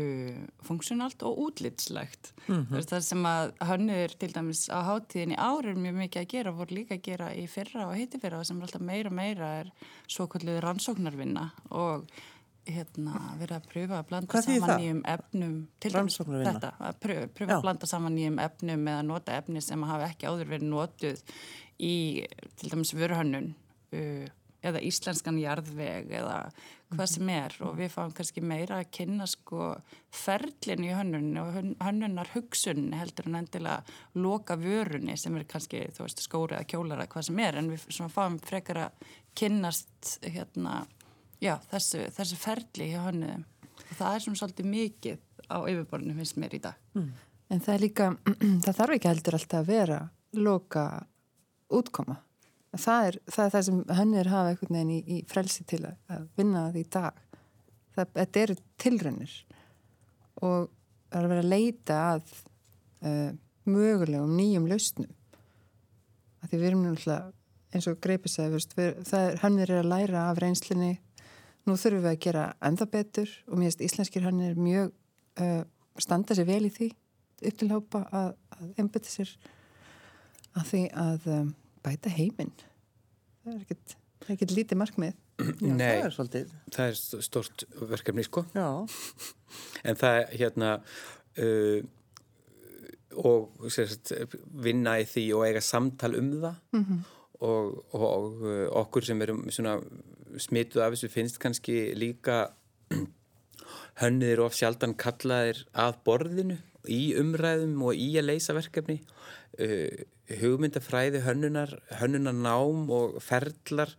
[0.00, 2.32] uh, funksjonalt og útlitslegt.
[2.46, 2.86] Mm -hmm.
[2.90, 6.52] Það sem að hönnur til dæmis á hátíðin í ár er mjög mikið að gera,
[6.52, 9.46] voru líka að gera í fyrra og hitti fyrra sem er alltaf meira og meira
[9.60, 9.72] er
[10.08, 12.06] svo kalluð rannsóknarvinna og
[12.66, 17.56] hérna verið að pröfa að blanda saman nýjum efnum til dæmis þetta, að pröfa, pröfa
[17.56, 21.22] að blanda saman nýjum efnum eða nota efni sem hafa ekki áður verið notuð
[21.78, 22.26] í
[22.56, 23.65] til dæmis vöruhönnun uh,
[24.66, 26.36] eða íslenskan jarðveg eða
[26.94, 27.54] hvað sem er.
[27.66, 29.68] Og við fáum kannski meira að kynna sko
[30.10, 33.82] ferlin í hönnun og hön- hönnunar hugsun heldur en endilega
[34.14, 37.58] loka vörunni sem er kannski veist skóri eða kjólar eða hvað sem er.
[37.60, 39.06] En við fáum frekar að
[39.38, 40.86] kynnast hérna
[41.42, 43.44] já þessu, þessu ferli í hönnuðum.
[43.76, 45.18] Og það er svona svolítið mikið
[45.52, 46.74] á yfirborðinu finnst mér í dag.
[47.50, 48.06] En það er líka,
[48.64, 49.98] það þarf ekki heldur alltaf að vera
[50.34, 50.86] loka
[51.70, 52.16] útkoma.
[52.80, 55.96] Það er það, er það sem hönnir hafa einhvern veginn í, í frelsi til að,
[56.12, 57.22] að vinna það í dag.
[57.96, 59.36] Það, þetta eru tilraunir
[60.44, 62.34] og það er að vera að leita að
[63.06, 63.30] uh,
[63.66, 65.10] mögulegum nýjum lausnum.
[66.42, 67.32] Að því við erum náttúrulega,
[67.74, 70.92] eins og það er, hönnir er að læra af reynslinni.
[71.66, 74.92] Nú þurfum við að gera ennþá betur og mér finnst íslenskir hönnir mjög
[75.42, 75.64] uh,
[75.98, 76.92] standa sér vel í því
[77.46, 79.32] upp til hópa að, að einbytta sér
[80.56, 81.48] að því að um,
[81.86, 82.52] bæta heiminn.
[83.46, 85.14] Það er ekkert, það er ekkert lítið markmið.
[85.36, 85.98] Já, Nei.
[86.00, 88.68] það er það er st- stórt verkefni sko Já,
[89.90, 90.70] En það, hérna,
[91.44, 91.82] uh,
[93.20, 94.14] og sérst,
[94.64, 96.56] vinna í því og eiga samtal um það
[97.44, 99.76] og, og uh, okkur sem erum svona
[100.40, 102.38] smituð af þessu finnst kannski líka
[104.00, 106.58] hönniðir of sjaldan kallaðir að borðinu
[106.92, 110.04] í umræðum og í að leysa verkefni uh,
[110.40, 113.92] hugmyndafræði hönnunar, hönnunarnám og ferlar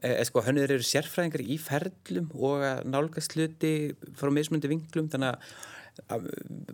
[0.00, 3.74] eða sko hönniðir eru sérfræðingar í ferlum og að nálgast hluti
[4.16, 6.26] frá mismundi vinglum þannig að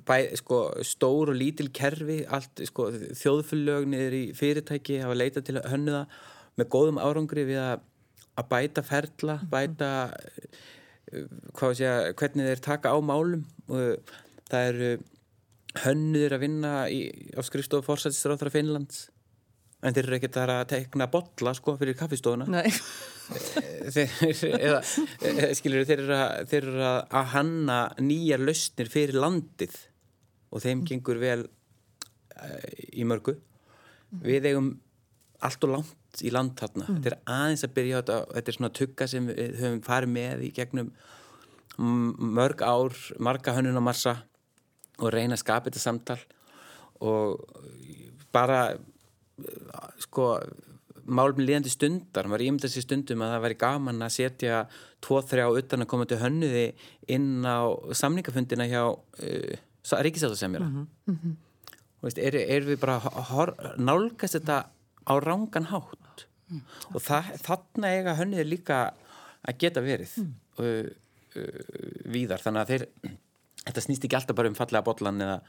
[0.07, 5.59] bæ, sko, stór og lítil kerfi allt sko, þjóðfullög niður í fyrirtæki hafa leitað til
[5.65, 6.05] hönnuða
[6.57, 7.85] með góðum árangri við að,
[8.39, 9.91] að bæta ferla, bæta
[11.57, 13.45] hvað sé að hvernig þeir taka á málum.
[13.71, 14.15] Og
[14.51, 14.91] það eru
[15.85, 17.01] hönnuður að vinna í,
[17.37, 19.07] á skrifstofu fórsættisráþara Finnlands.
[19.85, 22.63] En þeir eru ekkert að tekna botla sko fyrir kaffistofuna.
[23.87, 24.81] Eða,
[25.59, 29.77] skilur, þeir eru að, þeir eru að, hanna nýjar lausnir fyrir landið.
[30.55, 33.37] Og þeim gengur vel uh, í mörgu.
[34.25, 34.73] Við eigum
[35.45, 36.89] allt og langt í land þarna.
[36.89, 40.15] Þetta er aðeins að byrja á þetta þetta er svona tugga sem við höfum farið
[40.15, 40.91] með í gegnum
[41.77, 44.15] mörg ár marga hönnun á marsa
[44.99, 46.21] og reyna að skapa þetta samtal
[47.05, 47.43] og
[48.33, 48.61] bara
[50.01, 50.37] sko
[51.07, 54.61] málum líðandi stundar, maður ímynda sér stundum að það væri gaman að setja
[55.05, 56.65] tvo, þrjá utan að koma til hönnuði
[57.15, 61.37] inn á samningafundina hjá uh, ríkisáttasemjara mm -hmm.
[62.03, 62.99] veist, er, er við bara
[63.79, 64.67] nálgast þetta
[65.07, 66.27] á rángan hátt?
[66.95, 68.95] Og það, þarna eiga hönnuði líka
[69.47, 70.87] að geta verið uh,
[71.37, 71.61] uh,
[72.05, 72.87] víðar, þannig að þeir
[73.67, 75.41] þetta snýst ekki alltaf bara um fallega bollan eða,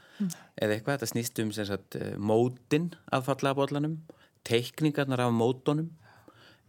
[0.58, 4.00] eða eitthvað, þetta snýst um sem sagt, eh, mótin af fallega bollanum
[4.48, 5.90] teikningarnar af mótonum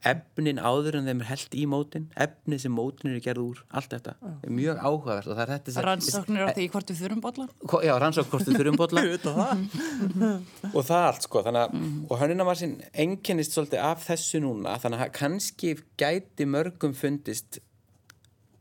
[0.07, 3.91] efnin áður en þeim er held í mótin efni sem mótin eru gerð úr allt
[3.91, 4.13] þetta.
[4.47, 7.49] Er mjög áhugavert og það er þetta sem- Rannsóknir á því hvort við þurfum bollan
[7.67, 8.77] Ko- Já, rannsókn hvort við þurfum
[9.27, 10.71] það.
[10.71, 15.11] og það allt sko þannig að, og hönnunamarsinn einkennist svolítið af þessu núna þannig að
[15.19, 17.59] kannski gæti mörgum fundist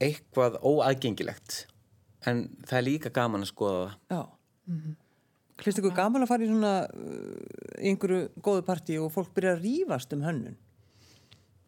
[0.02, 1.66] eitthvað óaðgengilegt
[2.26, 4.22] en það er líka gaman að skoða það Já.
[5.58, 9.56] Hlust ykkur gaman að fara í svona uh, í einhverju góðu partí og fólk byrja
[9.56, 10.54] að rífast um hönnun?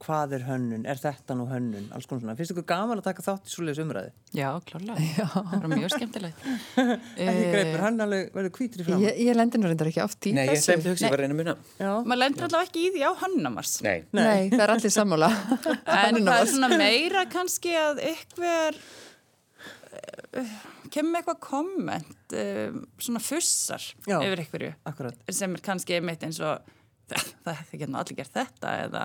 [0.00, 0.84] Hvað er hönnun?
[0.88, 1.88] Er þetta nú hönnun?
[1.92, 2.36] Alls konar svona.
[2.38, 4.12] Finnst ykkur gaman að taka þátt í svoleiðis umræði?
[4.38, 6.46] Já, klárlega, það er mjög skemmtilegt
[7.26, 9.02] Ekki greipur, hann alveg verður hvítri fram.
[9.04, 10.78] Ég, ég lendi nú reyndar ekki oft í Nei, ég þessu.
[10.86, 11.90] hugsa, ég var að reyna að muna Já.
[11.98, 15.30] Maður lendur allavega ekki í því á Hönnamars Nei, Nei, það er allir sammála.
[16.00, 18.80] En það er svona meira kannski að ykkur
[20.90, 24.18] kemur með eitthvað komment um, svona fussar Já.
[24.22, 25.18] yfir ykkurju Akkurat.
[25.35, 26.62] sem er kannski einmitt eins og
[27.44, 29.05] það, getur allir gert þetta eða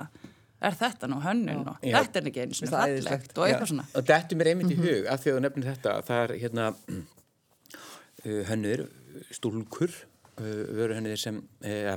[0.66, 1.98] er þetta nú hönnun og Já.
[1.98, 4.78] þetta er ekki eins og fallegt og eitthvað svona og þetta er mér einmitt í
[4.80, 8.84] hug af því að þú nefnir þetta það er hérna uh, hönnur,
[9.34, 11.96] stúlkur uh, vöruhönnur sem já,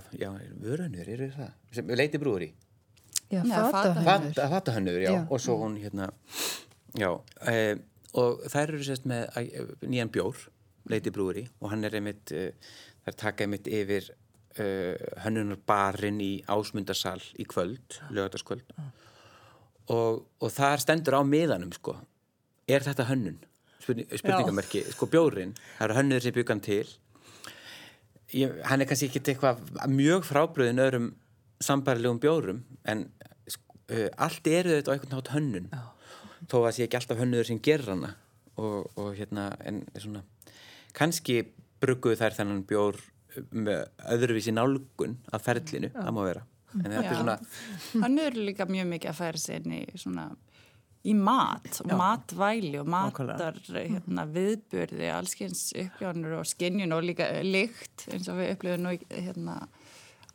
[0.64, 2.52] vöruhönnur, eru það sem leiti brúður í
[3.30, 4.32] Já, Nei, fata fata- hönnur.
[4.34, 5.12] Fata, fatahönnur, já.
[5.14, 5.20] Já.
[5.30, 6.08] og svo hún hérna
[6.98, 7.12] já,
[7.46, 7.78] e,
[8.18, 9.42] og þær eru sérst með æ,
[9.86, 10.48] nýjan bjór
[10.90, 12.50] leiti brúri og hann er einmitt e,
[13.06, 14.10] þær taka einmitt yfir
[14.58, 14.66] e,
[15.26, 18.74] hönnunarbarinn í ásmundarsal í kvöld, lögataskvöld
[19.94, 21.96] og, og þar stendur á miðanum sko,
[22.70, 23.40] er þetta hönnun?
[23.80, 26.84] Spurning, spurningamerki, sko bjórin það eru hönnur sem byggan til.
[28.36, 31.08] Ég, hann er kannski ekki eitthvað mjög frábröðin öðrum
[31.64, 33.08] sambarilegum bjórum en
[33.50, 35.72] uh, allt eru þetta á einhvern nátt hönnun
[36.50, 38.14] þó að sé ekki alltaf hönnuður sem gerir hana.
[38.60, 40.24] Og, og hérna en svona
[40.98, 41.42] kannski
[41.80, 42.98] brugguðu þær þennan bjór
[43.56, 46.42] með öðruvísi nálgun af ferlinu, það má vera.
[46.76, 47.20] En þetta er Já.
[47.22, 47.36] svona
[48.04, 50.26] hann er líka mjög mikið að færa inn í svona
[51.08, 58.10] í mat og matvæli og matar hérna, viðbörði, allskyns uppjáðanur og skinjun og líka lykt
[58.12, 59.56] eins og við upplifum nú í- hérna,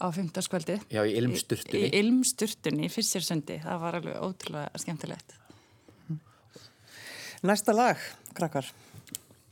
[0.01, 1.85] á fimmtarskvöldi já, í ilmsturtunni.
[1.85, 5.37] Í ilmsturtunni í fyrstjörsundi það var alveg ótrúlega skemmtilegt
[7.45, 7.99] Næsta lag,
[8.35, 8.65] krakkar.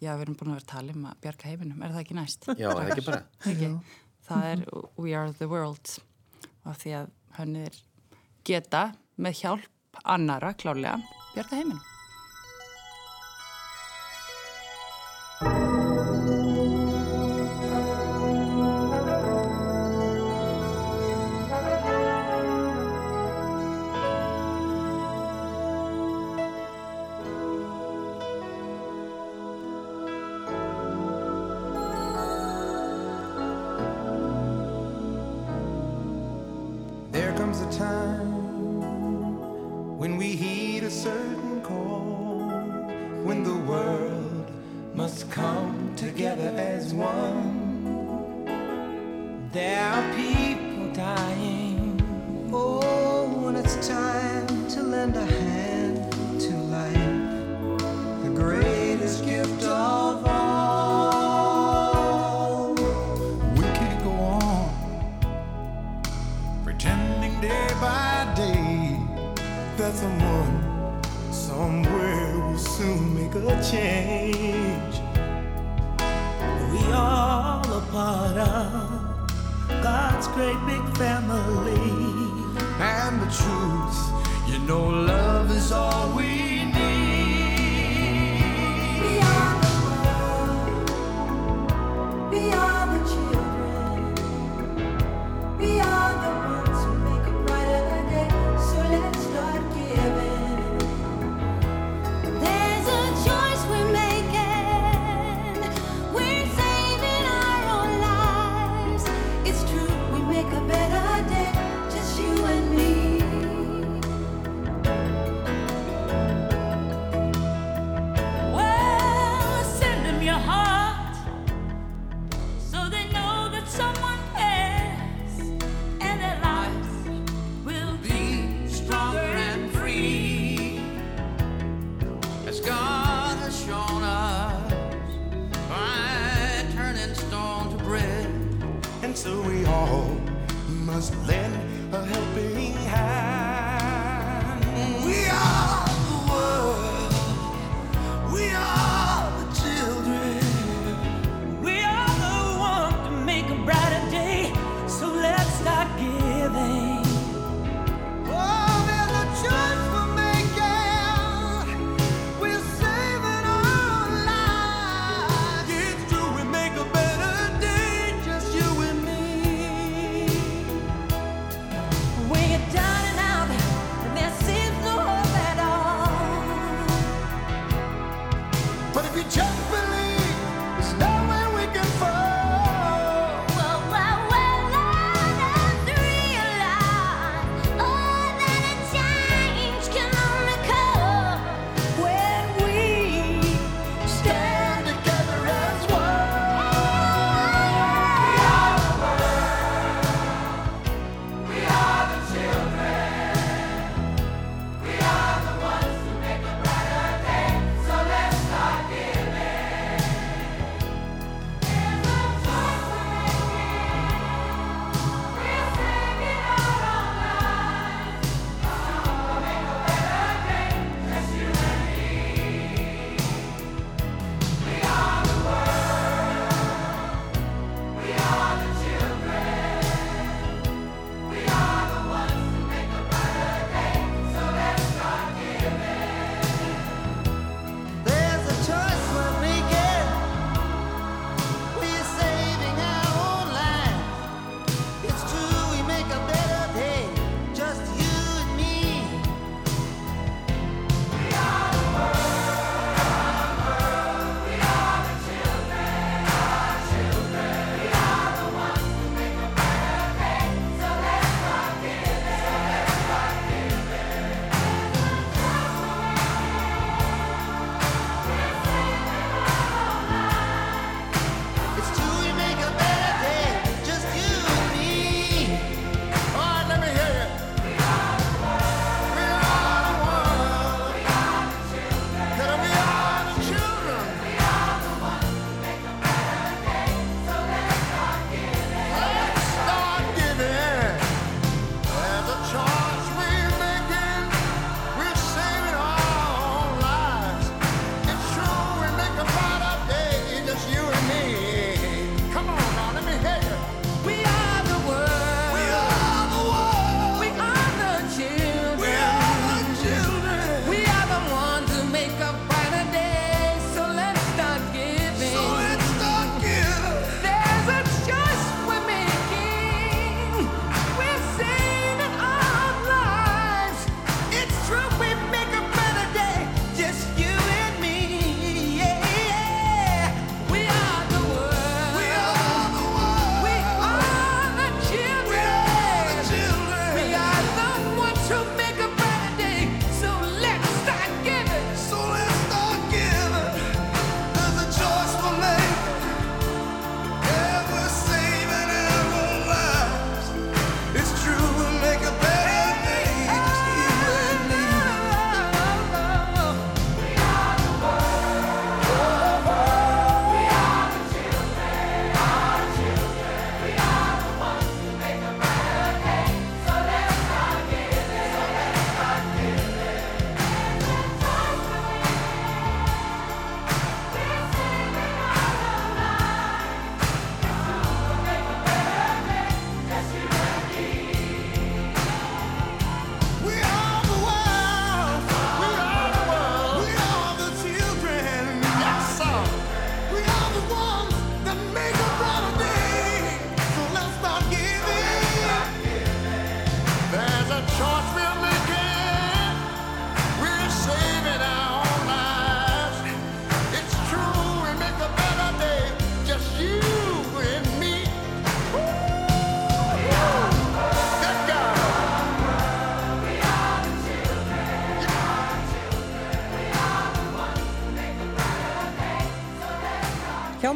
[0.02, 2.16] já, við erum búin að vera að tala um að bjarga heiminum er það ekki
[2.18, 2.46] næst?
[2.58, 3.20] já, er það ekki bara
[3.52, 3.68] Ekki?
[4.28, 4.62] það er
[4.98, 5.92] We Are The World
[6.64, 7.76] og því að hönnir
[8.48, 8.82] geta
[9.22, 10.96] með hjálp annara klálega
[11.36, 11.84] bjarga heiminum
[84.66, 86.41] know, love is all we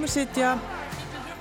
[0.06, 0.50] hjá mér sitja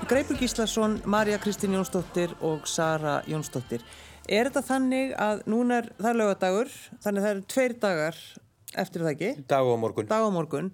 [0.08, 3.82] Greipur Gíslason, Marja Kristín Jónsdóttir og Sara Jónsdóttir.
[4.28, 6.70] Er þetta þannig að núna er það er lögadagur,
[7.02, 8.16] þannig að það eru tveir dagar
[8.74, 10.06] eftir það ekki, Dag og morgun.
[10.10, 10.70] dag á morgun.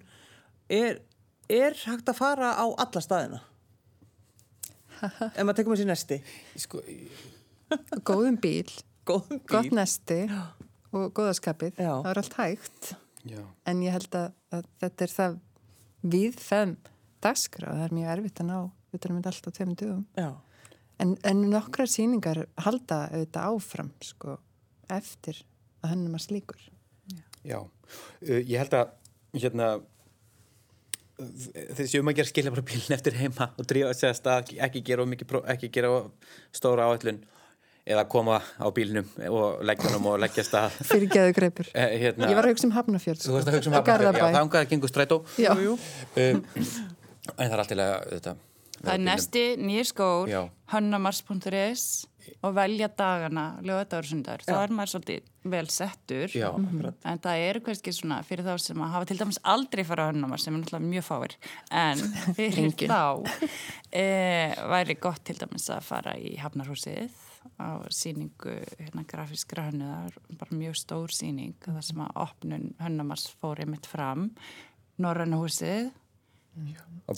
[0.69, 1.01] Er,
[1.49, 3.41] er hægt að fara á alla staðina?
[5.03, 6.17] ef maður tekur með sér nesti.
[6.57, 6.81] Sko,
[8.01, 8.69] Góðum bíl,
[9.05, 9.49] Góðum bíl.
[9.53, 10.19] gott nesti
[10.93, 11.77] og góðaskapið.
[11.77, 11.93] Já.
[12.01, 12.95] Það er allt hægt.
[13.25, 13.43] já.
[13.65, 15.39] En ég held að, að þetta er það
[16.03, 16.75] viðfem
[17.23, 17.71] dagskrá.
[17.73, 18.57] Það er mjög erfitt að ná
[18.93, 20.03] utan um þetta allt á tveimum dögum.
[20.19, 20.29] Já.
[21.03, 24.37] En, en nokkrar sýningar halda auðvitað áfram sko,
[24.93, 25.41] eftir
[25.83, 26.61] að hennum að slíkur.
[27.43, 28.93] Já, uh, ég held að
[29.41, 29.73] hérna
[31.77, 35.05] þessi um að gera skilja bara bílinn eftir heima og drífa að stað, ekki gera,
[35.53, 37.21] ekki gera of stóra áætlun
[37.83, 41.69] eða koma á bílnum og leggja honum og leggja stað Fyrir geðu greipur.
[41.75, 44.25] Eh, hérna, Ég var að hugsa um varst að hugsa um hafnafjörð, já, Garðabæ.
[44.37, 45.51] það ungar að gengur strætó Já.
[45.59, 45.77] Jú, jú.
[46.23, 46.43] um,
[47.31, 48.35] en það er allt til að þetta,
[48.83, 50.41] Það er nesti, nýr skór, Já.
[50.73, 51.85] hönnamars.is
[52.43, 54.43] og velja dagana, lögadagur sundar.
[54.43, 56.31] Þá er maður svolítið vel settur.
[56.35, 56.49] Já,
[57.03, 60.09] En það eru kannski svona fyrir þá sem að hafa til dæmis aldrei fara á
[60.11, 61.35] hönnamars sem er náttúrulega mjög fáir.
[61.71, 62.03] En
[62.37, 63.01] fyrir þá
[63.91, 64.05] e,
[64.73, 67.11] væri gott til dæmis að fara í Hafnarhúsið
[67.59, 73.63] á síningu hérna, grafískra hönnuðar, bara mjög stór síning, það sem að opnun hönnamars fór
[73.63, 74.31] einmitt fram.
[75.03, 75.39] Norræna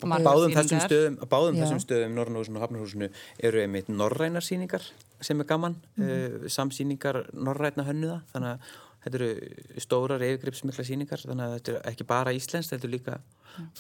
[0.06, 1.62] Margar báðum þessum stöðum, á báðum Já.
[1.66, 3.10] þessum stöðum Norrnahúsinu og Hafnarhúsinu
[3.44, 4.82] eru einmitt norrænar sýningar
[5.22, 6.10] sem er gaman Mhm.
[6.10, 8.60] uh, samsýningar norræna hönnuða þannig að
[9.06, 13.20] þetta eru stórar yfirgripsmikla sýningar þannig að þetta er ekki bara íslenskt þetta er líka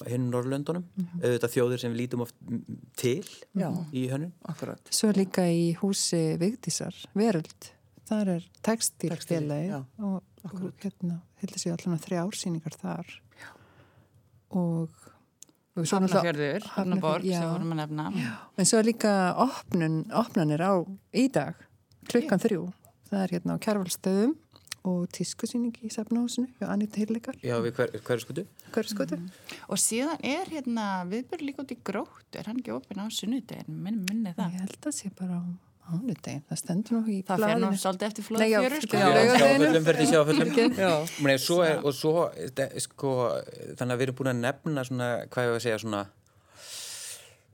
[0.07, 1.21] hinn Norrlöndunum Mhm.
[1.23, 2.61] auðvitað þjóðir sem við lítum oft mm,
[2.95, 3.23] til
[3.55, 3.71] Já.
[3.91, 4.79] í hönnun Akkurat.
[4.91, 7.71] Svo líka í húsi Vigdísar, Veröld.
[8.05, 9.83] Þar er textílfélagi já.
[9.99, 13.07] og, og hérna, heldur sér allan að þrjá ársýningar þar.
[14.51, 15.14] Og, og
[15.75, 17.39] Hafnarfjörður, Hafnaborg já.
[17.41, 18.05] sem vorum að nefna.
[18.57, 19.11] En svo er líka
[19.43, 20.73] opnun, opnanir á
[21.11, 21.55] í dag,
[22.07, 22.69] klukkan þrjú.
[23.09, 24.35] Það er hérna á kjærvalstöðum
[24.85, 28.45] og tískusýning í safnahúsinu hjá Anita Hillegar, Já, við hver, hverju skutu?
[28.71, 29.17] hverskotu.
[29.67, 33.65] Og síðan er hérna viðbjörn líka út í gróttu, er hann ekki opinn á sunnudegin,
[33.81, 34.53] minn minni það.
[34.53, 35.43] Ég held að sé bara á
[35.85, 37.79] ánudegin, það stendur nú í Það fer nú blaðinu.
[37.83, 38.97] svolítið eftir flóðfjörur, sko.
[38.97, 40.91] já, sjáfullum, ferði sjáfullum Já.
[41.25, 42.13] Meni, svo er, og svo
[42.57, 43.11] de- sko,
[43.77, 46.03] þannig að við erum búin að nefna svona, hvað ég var að segja svona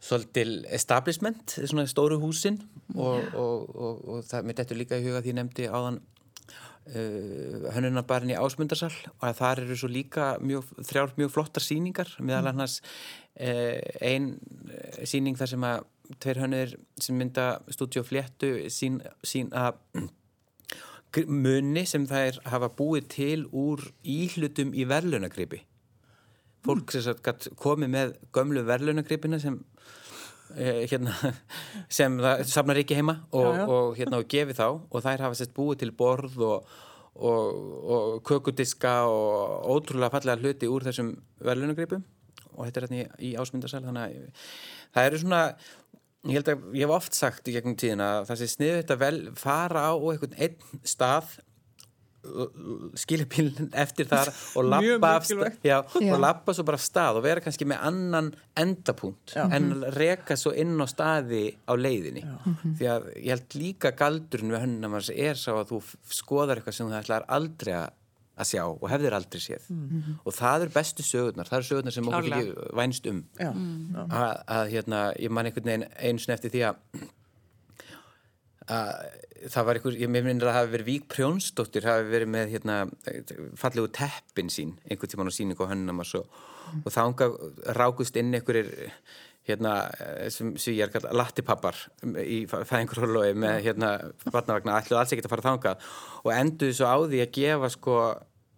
[0.02, 2.58] svolítil establishment svona stóru húsin
[2.96, 7.70] og, og, og, og það mitt eftir líka í huga því ég nefndi áðan uh,
[7.76, 12.50] hönnunabarinn í Ásmundarsal og að þar eru svo líka mjög, þrjár mjög flottar sýningar meðal
[12.52, 14.34] annars uh, ein
[14.72, 15.86] uh, sýning þar sem að
[16.20, 19.80] tveir hönnur sem mynda stúdíu fléttu sín, sín að
[21.28, 25.66] muni sem þær hafa búið til úr íhlutum í verðlunagripi
[26.66, 29.58] fólk sem gat komið með gömlu verðlunagripina sem
[30.56, 31.16] eh, hérna,
[31.98, 33.66] sem það safnar ekki heima og, Já, já.
[33.66, 34.68] og hérna og gefi þá.
[34.70, 36.72] Og þær hafa sett búið til borð og,
[37.16, 37.62] og,
[37.96, 42.06] og kökudiska og ótrúlega fallega hluti úr þessum verðlunagripum
[42.62, 44.50] og þetta er hérna í, í ásmundarsal þannig að
[44.96, 45.44] það eru svona
[46.30, 49.00] ég held að ég hef oft sagt í gegnum tíðina að það sé sniðu þetta
[49.02, 51.40] vel fara á einhvern einn stað
[53.02, 55.64] skilja bílinn eftir þar og lappa af stað mikilvægt.
[55.66, 56.12] já, Já.
[56.14, 58.28] og lappa svo bara af stað og vera kannski með annan
[58.62, 62.22] endapunkt en reka svo inn á staði á leiðinni.
[62.78, 65.82] Því að ég held líka galdurinn við hönnum að er sá að þú
[66.22, 67.90] skoðar eitthvað sem þú ætlar aldrei að
[68.40, 69.66] að sjá og hefðir aldrei séð.
[70.26, 72.52] Og það eru bestu sögurnar, það eru sögurnar sem okkur Klárlega.
[72.52, 73.24] ekki vænst um.
[73.40, 73.50] Já.
[74.08, 77.10] að, að hérna, ég man einhvern veginn einu sinni eftir því að
[78.72, 82.30] að það var einhver, ég mér minnir að það hafi verið Vík Prjónsdóttir hafi verið
[82.36, 82.76] með hérna
[83.60, 86.42] fallegu teppin sín einhvern tímann á síningu á hönnumars og,
[86.84, 87.30] og þanga
[87.78, 88.92] rákust inn einhverjir
[89.50, 89.74] hérna
[90.34, 91.78] sem svíjar kalla lattipappar
[92.22, 93.90] í fæðingarhóluði með hérna
[94.28, 95.88] vatnavagna ætluðu alls ekki að fara þangað.
[96.22, 97.98] Og enduðu svo á því að gefa sko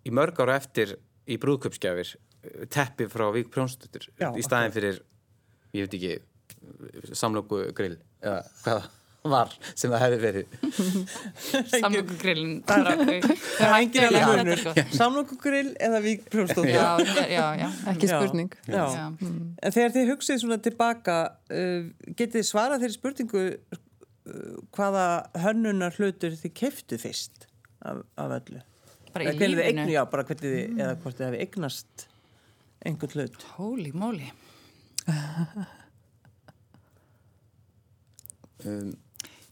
[0.04, 2.16] í mörg ára eftir í brúðköpsgjafir
[2.74, 5.00] teppi frá Vík Prjónsdóttir Já, í staðin fyrir
[5.74, 8.84] ég veit ekki samlóku grill eða hvað?
[8.84, 8.92] það
[9.24, 10.56] var sem það hefði verið
[11.74, 12.58] Samlokugrillin.
[12.68, 14.64] Það er engin alveg munur.
[14.98, 16.74] Samlokugrill eða vík prjónstóttir.
[16.76, 16.90] Já,
[17.32, 17.70] já, já.
[17.94, 18.58] Ekki spurning.
[18.68, 18.84] Já.
[18.98, 19.06] Já.
[19.24, 21.18] En þegar þið hugsið svona tilbaka,
[21.54, 23.80] uh, getið þið svarað þeirri spurningu uh,
[24.76, 25.08] hvaða
[25.46, 27.48] hönnunar hlutur þið keftu fyrst
[27.88, 28.60] af, af öllu?
[29.14, 29.62] Bara í lífinu.
[29.62, 32.08] eignu, já, bara hvernig þið, eða hvort þið hefði eignast
[32.84, 33.48] einhvern hlut.
[33.56, 34.28] Holy moly.
[38.66, 38.94] um,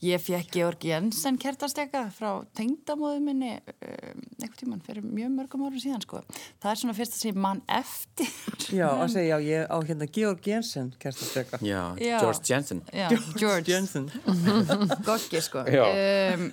[0.02, 5.78] Ég fekk Georg Jensen kertasteka frá tengdamóðu minni um, einhvern tímann fyrir mjög mörgum árum
[5.84, 6.24] síðan sko.
[6.58, 8.32] Það er svona fyrst að segja mann eftir.
[8.74, 11.62] Já, að segja, já, ég á hérna Georg Jensen kertasteka.
[11.62, 12.16] Já, Já.
[12.18, 12.82] George Jensen.
[12.90, 14.10] Já, George Jensen.
[15.08, 15.68] Goggi sko.
[15.70, 15.86] Já.
[16.34, 16.50] Um,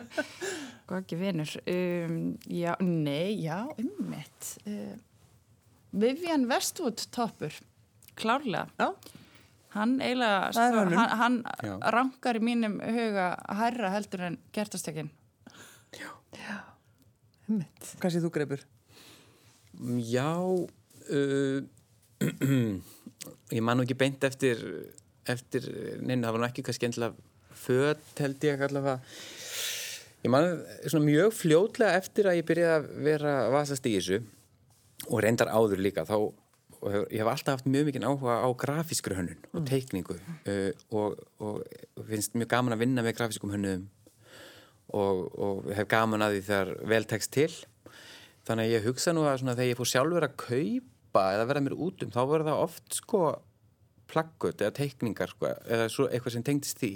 [0.90, 1.54] Goggi vinur.
[1.70, 2.20] Um,
[2.50, 4.54] já, nei, já, ummitt.
[4.66, 4.96] Uh,
[5.94, 7.54] Vivian Westwood toppur,
[8.18, 8.66] klárlega.
[8.82, 8.90] Já,
[9.74, 11.74] Hann eiginlega, sko, hann, hann Já.
[11.94, 15.10] rankar í mínum huga hærra heldur en kertastekinn.
[17.44, 17.88] Einmitt.
[18.00, 18.62] hvað séð þú greipur?
[20.08, 21.58] Já, uh,
[23.56, 24.62] ég man nú ekki beint eftir,
[25.28, 25.66] eftir
[26.00, 27.32] neina, það var nú ekki kannski endilega
[27.64, 28.96] fött held ég allavega.
[30.24, 34.22] Ég man svona mjög fljótlega eftir að ég byrjaði að vera að vasast í þessu
[35.10, 36.16] og reyndar áður líka þá
[36.84, 40.70] og hef, ég hef alltaf haft mjög mikið áhuga á grafískri hönnun og teikningu uh,
[40.92, 43.86] og, og finnst mjög gaman að vinna með grafískum hönnum
[44.92, 47.48] og, og hef gaman að því þegar vel tekst til.
[48.44, 51.64] Þannig að ég hugsa nú að svona, þegar ég fór sjálfur að kaupa eða verða
[51.64, 53.22] mér út um þá voru það oft sko
[54.12, 56.92] plaggut eða teikningar sko, eða svo eitthvað sem tengdist því.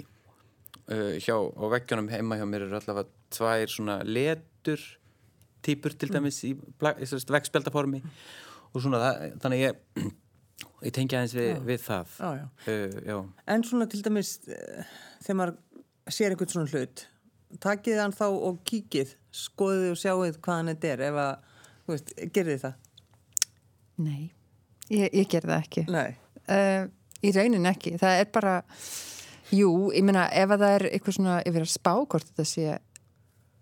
[0.89, 4.85] Uh, hjá, og veggjónum heima hjá mér eru allavega tvær svona letur
[5.65, 7.99] típur til dæmis í, pla- í sérst veggspjaldaformi
[8.73, 10.09] og svona það, þannig ég
[10.85, 12.45] ég tengi aðeins við, við það Já, já.
[12.65, 13.17] Uh, já.
[13.55, 14.91] En svona til dæmis, eh,
[15.25, 15.55] þegar maður
[16.09, 17.05] sér einhvern svona hlut,
[17.63, 21.95] takið hann þá og kíkið, skoðið og sjáið hvað hann þetta er, ef að, þú
[21.95, 22.77] veist, gerðið þið það?
[23.99, 24.23] Nei,
[24.87, 25.85] ég, ég ger það ekki.
[25.91, 26.09] Nei.
[26.49, 26.83] Uh,
[27.25, 27.95] í raunin ekki.
[27.99, 28.53] Það er bara,
[29.53, 32.77] jú, ég meina ef að það er eitthvað svona yfir að spá hvort þetta sé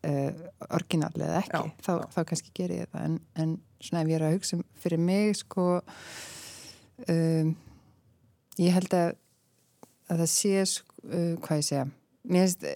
[0.05, 3.05] uh, orginal eða ekki, Já, þá, þá kannski ger ég það.
[3.07, 5.67] En, en svona ef ég er að hugsa um fyrir mig, sko,
[7.13, 7.53] um,
[8.61, 9.13] ég held að,
[10.09, 11.87] að það sé, sko, uh, hvað ég segja,
[12.27, 12.67] mér finnst,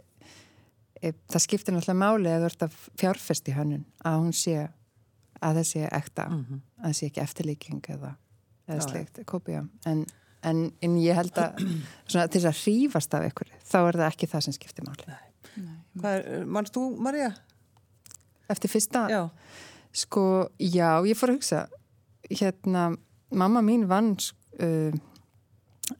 [1.01, 4.57] e, það skiptir náttúrulega máli að þú ert að fjárfesti hönnun, að hún sé
[5.41, 8.15] að það sé ekta, að það sé ekki eftirlíking eða,
[8.69, 9.63] eða Já, sleikt, kopja.
[9.89, 10.05] En,
[10.45, 11.63] en, en ég held að
[12.05, 15.07] svona, til þess að hrífast af ykkur, þá er það ekki það sem skiptir máli.
[15.09, 15.30] Er,
[15.95, 17.31] mannst þú, Marja?
[18.51, 19.21] Eftir fyrsta, Já.
[19.95, 21.61] sko, já, ég fór að hugsa,
[22.29, 22.91] hérna,
[23.31, 24.13] mamma mín vann
[24.59, 24.91] uh,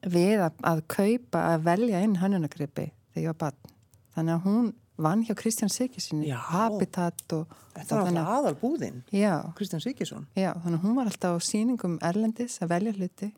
[0.04, 3.76] við að, að kaupa, að velja inn hönnunagripi þegar ég var barn.
[4.16, 4.70] Þannig að hún
[5.02, 6.38] vann hjá Kristján Sigursinni, Já.
[6.52, 7.58] Habitat og...
[7.72, 10.28] Þetta var alltaf aðal búðinn, Já, Kristján Sikisson.
[10.36, 13.32] Já, þannig að hún var alltaf á sýningum Erlendis að velja hluti,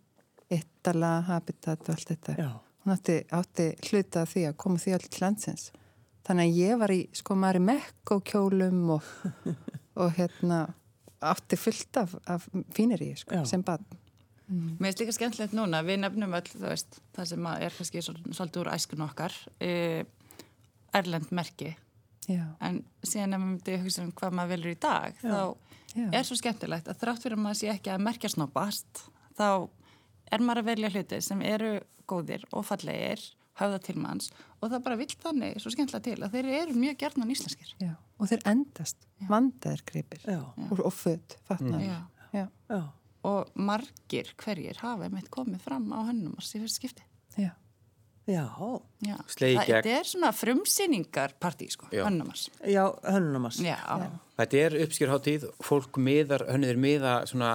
[0.53, 2.35] Ittala, Habitat og allt þetta.
[2.41, 2.49] Já.
[2.83, 5.69] Hún átti, átti hluta því að koma því allir til landsins.
[6.24, 9.09] Þannig að ég var í, sko, maður í mekk og kjólum og,
[9.99, 10.61] og hérna,
[11.24, 12.45] átti fullt af, af
[12.76, 13.43] fínir í, sko, Já.
[13.49, 13.84] sem barn.
[14.53, 18.01] Mér finnst líka skemmtilegt núna, við nefnum öll, þú veist, það sem að er kannski
[18.05, 20.03] svol- svolítið úr æskun okkar, uh,
[20.93, 21.71] Erlend merki,
[22.30, 25.39] Já, en síðan ef maður myndi hugsa um hvað maður velur í dag, þá
[25.97, 26.05] Já.
[26.19, 29.01] er svo skemmtilegt að þrátt fyrir að maður sé ekki að merkja snobbast,
[29.39, 29.47] þá
[30.32, 31.71] er maður að velja hluti sem eru
[32.07, 33.24] góðir og fallegir,
[33.59, 34.31] höfða til manns
[34.61, 37.75] og það bara vill þannig svo skemmtilega til að þeir eru mjög gjarnan íslenskir.
[37.81, 37.93] já.
[38.19, 38.97] Og þeir endast,
[39.29, 40.39] vandaðir gripir Já.
[40.71, 41.81] og, og föt, fatnaður.
[41.83, 41.97] Já.
[42.33, 42.81] Já, Já.
[43.23, 47.03] Og margir hverjir hafa mitt komið fram á hönnum og síðan skipti.
[48.28, 48.45] Já.
[49.03, 49.15] Já.
[49.28, 49.67] Það- gegn.
[49.67, 52.05] Þetta er svona frumsýningarpartí, sko, Já.
[52.05, 52.49] hönnumars.
[52.65, 53.59] Já, hönnunamars.
[53.59, 53.80] Já.
[54.34, 57.51] Þetta er uppskjörháttíð, fólk miðar, hönnur miða svona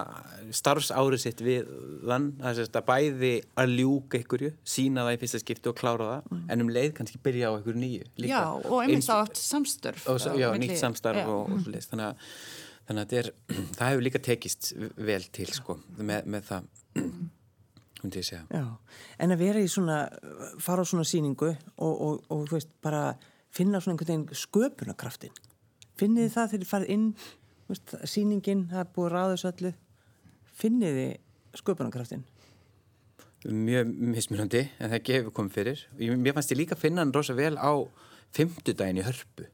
[0.55, 1.67] starfsárið sitt við
[2.07, 6.07] þann, það er að bæði að ljúka einhverju, sína það í fyrsta skipti og klára
[6.23, 8.05] það, en um leið kannski byrja á einhverju nýju.
[8.19, 8.29] líka.
[8.31, 10.07] Já, og einmitt þá átt samstörf.
[10.07, 11.27] og, á já, nýtt samstarf Já.
[11.27, 12.15] og, og svo þannig að,
[12.89, 13.33] þannig að þetta er,
[13.79, 16.63] það hefur líka tekist vel til sko, með, með það
[16.99, 17.38] Já,
[19.19, 19.99] en að vera í svona,
[20.63, 23.03] fara á svona síningu og, og, og þú veist, bara
[23.55, 25.35] finna svona einhvern veginn sköpunarkraftin.
[25.99, 27.07] Finnið þið það þegar þið farið inn,
[27.69, 29.73] veist, síningin, það er búið ráðus öllu,
[30.61, 32.27] finnið þið sköpunarkraftin.
[33.45, 35.83] mjög mismunandi en það gefur komið fyrir
[36.19, 37.73] mér fannst ég líka finna hann rosa vel á
[38.35, 39.47] fimmtudaginn í hörpu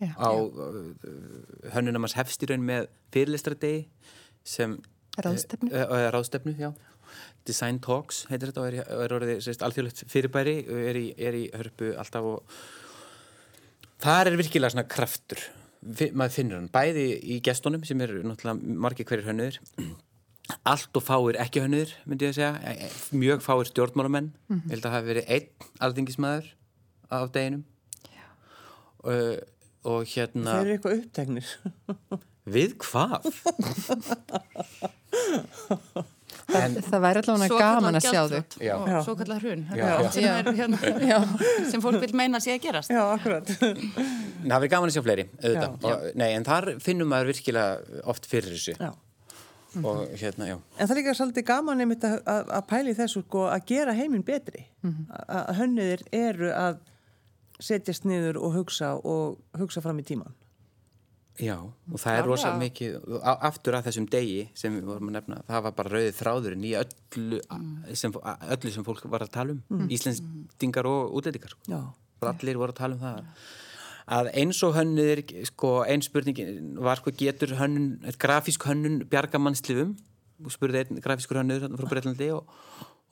[0.00, 0.12] Já.
[0.16, 0.92] á uh,
[1.74, 3.86] hönnunamars hefstýraun með fyrirlistradegi
[4.44, 4.78] sem
[5.20, 5.72] Ráðstefnu.
[5.72, 6.54] uh, uh, ráðstefnu,
[7.48, 8.74] Design Talks heitir þetta og er,
[9.06, 12.60] er orðið sérst, alþjóðlegt fyrirbæri og er í, er í hörpu alltaf og
[14.04, 15.40] þar er virkilega svona kraftur.
[16.12, 19.56] Maður finnur hann, bæði í gestunum sem eru náttúrulega margir hverjir hönnuður
[20.66, 24.32] allt og fáir ekki hönnuður myndi ég að segja, E- e- mjög fáir stjórnmálamenn.
[24.50, 25.48] Mm held að það hafi verið einn
[25.86, 26.46] alþingismæður
[27.08, 27.64] á deginum.
[29.00, 29.38] Uh,
[29.88, 31.46] og hérna Þeir eru eitthvað uppteknir.
[32.44, 33.22] við hvað?
[36.60, 38.56] En, Það væri allavega gaman að sjá þau.
[38.64, 38.72] Já.
[38.76, 39.66] og svo kallar hrun
[40.14, 41.20] sem, er, hérna,
[41.70, 43.52] sem fólk vil meina að sé að gerast Já, akkurat.
[43.60, 45.26] það verður gaman að sjá fleiri.
[45.50, 48.74] Og, nei, en þar finnum maður virkilega oft fyrir þessu.
[48.80, 48.90] Já.
[49.86, 50.56] Og hérna, já.
[50.78, 53.94] En það er líka svolítið gaman einmitt að, að, að pæli þessu sko að gera
[53.94, 54.64] heiminn betri.
[54.82, 56.80] Að að hönnuðir eru að
[57.60, 60.32] setjast niður og hugsa og hugsa fram í tíman.
[61.40, 62.28] Já, og það er Klárlega.
[62.28, 62.96] rosa mikið,
[63.48, 66.72] aftur að þessum degi sem við vorum að nefna, það var bara rauðið þráðurinn í
[66.80, 67.40] öllu,
[67.96, 68.12] sem,
[68.56, 71.54] öllu sem fólk var að tala um, Íslendingar og útlendingar.
[71.56, 71.70] Sko.
[71.72, 71.80] Já.
[72.28, 73.32] Allir voru að tala um það.
[74.10, 79.94] Að eins og hönnur, sko, ein spurningin var sko, getur hönnun, grafísk hönnun bjarga mannslifum,
[80.44, 82.48] og spurði einn grafískur hönnur frá Breitlandi og,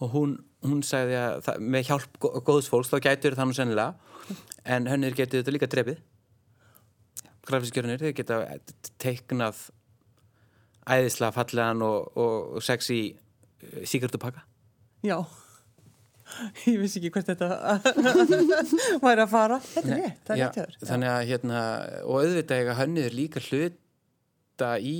[0.02, 3.56] og hún, hún sagði að það, með hjálp gó- góðs fólks þá gætur það nú
[3.56, 3.94] sennilega,
[4.64, 6.00] en hönnur getur þetta líka drefið
[7.48, 8.38] grafískjörnir, þeir geta
[9.02, 9.64] teiknað
[10.88, 13.00] æðislega fallegan og, og, og sexy
[13.88, 14.44] síkartupakka.
[15.06, 15.18] Já.
[16.68, 17.80] Ég vissi ekki hvert þetta
[19.04, 19.58] væri að fara.
[19.64, 20.76] Þetta er rétt, það er Já, rétt hjá þér.
[20.76, 20.86] Já.
[20.90, 21.60] Þannig að hérna,
[22.04, 24.96] og auðvitað eiga hönniður líka hluta í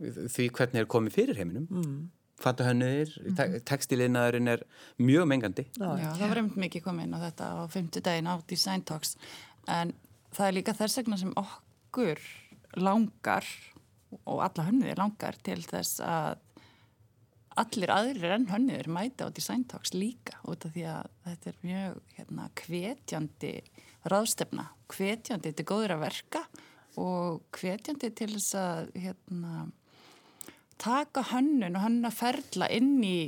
[0.00, 1.68] því hvernig er komið fyrir heiminum.
[1.70, 1.96] Mm.
[2.40, 3.64] Fanta hönniður, mm -hmm.
[3.68, 4.62] textiliðnaðurinn er
[4.96, 5.66] mjög mengandi.
[5.76, 9.16] Já, það var einmitt mikið komið inn á þetta á fimmtudaginn á Design Talks
[9.68, 9.92] en
[10.34, 12.22] það er líka þess vegna sem okkur
[12.80, 13.46] langar
[14.24, 16.38] og alla hönniðir langar til þess að
[17.60, 21.58] allir aðrir en hönniðir mæta á Design Talks líka út af því að þetta er
[21.66, 23.52] mjög hérna, hvetjandi
[24.10, 24.64] ráðstefna,
[24.94, 26.44] hvetjandi til góður að verka
[27.00, 29.66] og hvetjandi til þess að hérna,
[30.80, 33.18] taka hönnun og hönnun að ferla inn í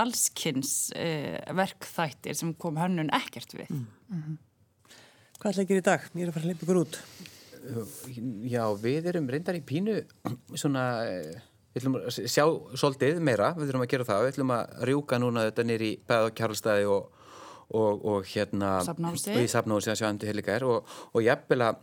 [0.00, 3.70] allskynns uh, verkþættir sem kom hönnun ekkert við.
[3.70, 4.53] Hvað ætla
[5.52, 6.04] að gera í dag?
[6.14, 6.98] Ég er að fara að hleypa ykkur út.
[8.50, 9.96] Já, við erum reyndar í pínu
[10.52, 11.40] svona, eh,
[11.72, 12.44] við ætlum að sjá
[12.76, 15.98] svolítið meira, við þurfum að gera það, við ætlum að rjúka núna þetta nýri í
[16.08, 17.24] Bæða og Kjarlstæði og,
[17.70, 19.36] og, og hérna Safnahúsið.
[19.36, 21.82] og í Safnahúsi að sjá um til helika er og, og jafnvel að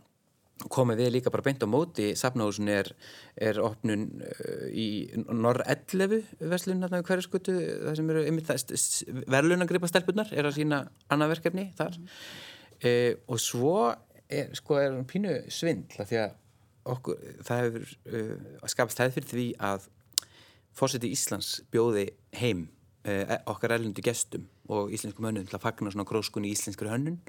[0.70, 2.92] komið við líka bara beint á móti Safnahúsin er,
[3.34, 9.90] er opnun uh, í Norr 11 verslun hérna í hverju skutu það sem eru verðlunagripa
[9.90, 11.98] stelpunar er að sína annað verkefni þar
[12.84, 13.74] uh, og svo
[14.28, 16.38] er, sko, er hún pínu svindla því að
[16.92, 19.90] okkur, það hefur uh, skapast það fyrir því að
[20.76, 22.08] fórseti Íslands bjóði
[22.40, 22.66] heim
[23.06, 27.20] uh, okkar erlendu gestum og íslenskum hönnun til að fagna svona gróskunni í íslenskri hönnun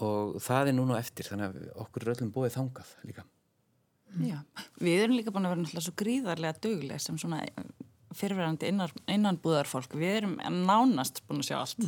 [0.00, 3.26] og það er núna eftir þannig að okkur er öllum bóðið þangað líka
[4.18, 4.40] Já,
[4.82, 7.44] við erum líka búin að vera náttúrulega svo gríðarlega dugleg sem svona
[8.16, 9.94] fyrirverandi innan, innanbúðarfólk.
[9.98, 10.34] Við erum
[10.66, 11.86] nánast búin að sjá allt.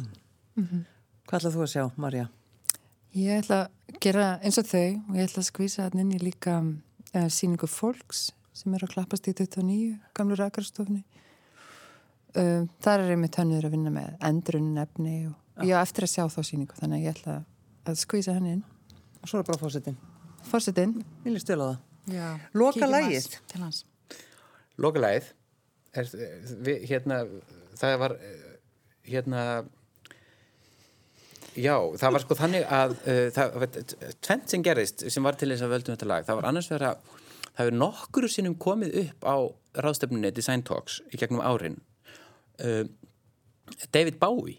[1.26, 2.28] Hvað ætlað þú að sjá, Marja?
[3.12, 6.20] Ég ætla að gera eins og þau og ég ætla að skvísa hann inn í
[6.22, 11.02] líka uh, síningu fólks sem er að klappast í 29, gamlu rækarstofni.
[12.32, 16.14] Uh, þar er einmitt hönnur að vinna með endrunn efni og ég á eftir að
[16.14, 17.36] sjá þá síningu þannig að ég ætla
[17.92, 18.64] að skvísa hann inn.
[19.20, 19.98] Og svo er bara fórsetin.
[20.48, 20.96] Fórsetin,
[21.26, 21.82] Vil ég stela það?
[22.16, 22.28] Já.
[22.56, 22.88] Loka.
[24.80, 25.28] Lokalæð
[25.94, 26.08] er,
[26.64, 27.20] við, hérna,
[27.78, 28.48] það var eh,
[29.12, 29.44] hérna
[31.58, 33.66] já, það var sko þannig að uh,
[34.24, 36.26] tvent sem gerist sem var til þess að völdum þetta lag.
[36.28, 37.12] Það var annars vegar að
[37.52, 39.36] það hefur nokkuru sinnum komið upp á
[39.84, 41.80] ráðstefnunni Design Talks í gegnum árin.
[42.62, 42.84] Uh,
[43.92, 44.58] David Bowie.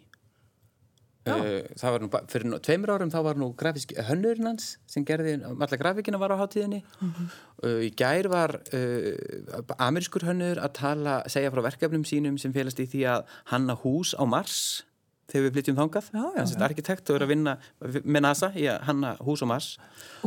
[1.24, 5.38] Uh, það var nú, fyrir tveimur árum þá var nú grafísk hönnurinn hans sem gerði,
[5.48, 6.82] alla grafíkina var á hátíðinni.
[7.64, 12.82] Uh, í gær var uh, amerískur hönnur að tala, segja frá verkefnum sínum sem félast
[12.84, 14.84] í því að hanna hús á Mars
[15.32, 16.62] þegar við flytjum þangað Já, já, hans er
[17.14, 17.56] og að vinna
[18.04, 19.70] með NASA í að hanna hús á Mars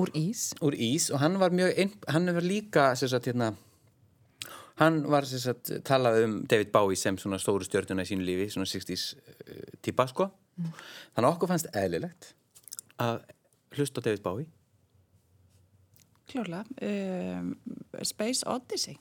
[0.01, 0.49] úr ís.
[0.64, 3.53] úr ís og hann var mjög ein, hann var líka sagt, hérna,
[4.80, 8.68] hann var sagt, talað um David Bowie sem svona stóru stjörnuna í sínu lífi svona
[8.70, 12.32] 60s uh, típa sko þannig að okkur fannst eðlilegt
[13.03, 13.20] að
[13.76, 14.49] hlusta David Bowie
[16.26, 16.64] Klárlega.
[16.82, 17.53] Um,
[18.03, 18.97] Space Odyssey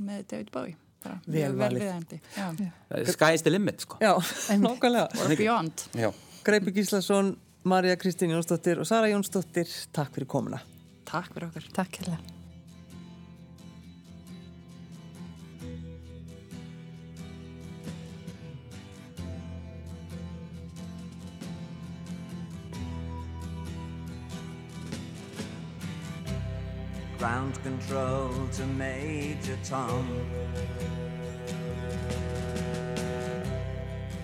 [0.00, 0.76] með David Bowie.
[1.26, 1.80] Vel valið.
[1.80, 2.20] viðeigandi.
[2.36, 2.48] Já.
[3.12, 4.12] Sky is the limit sko Já,
[4.60, 5.08] nákvæmlega.
[5.22, 5.86] Or Beyond.
[5.96, 6.10] Já.
[6.44, 10.60] Greipur Gíslason, Marja Kristín Jónsdóttir og Sara Jónsdóttir, takk fyrir komuna.
[11.04, 11.72] Takk fyrir okkur.
[11.76, 12.18] Takk hérlega.
[27.18, 30.06] Ground control to Major Tom.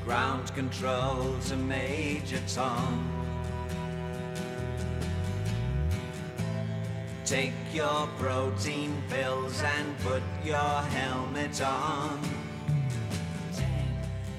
[0.06, 3.10] Ground control to Major Tom.
[7.24, 12.20] Take your protein pills and put your helmet on.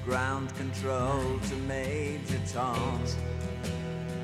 [0.06, 3.02] Ground control to Major Tom.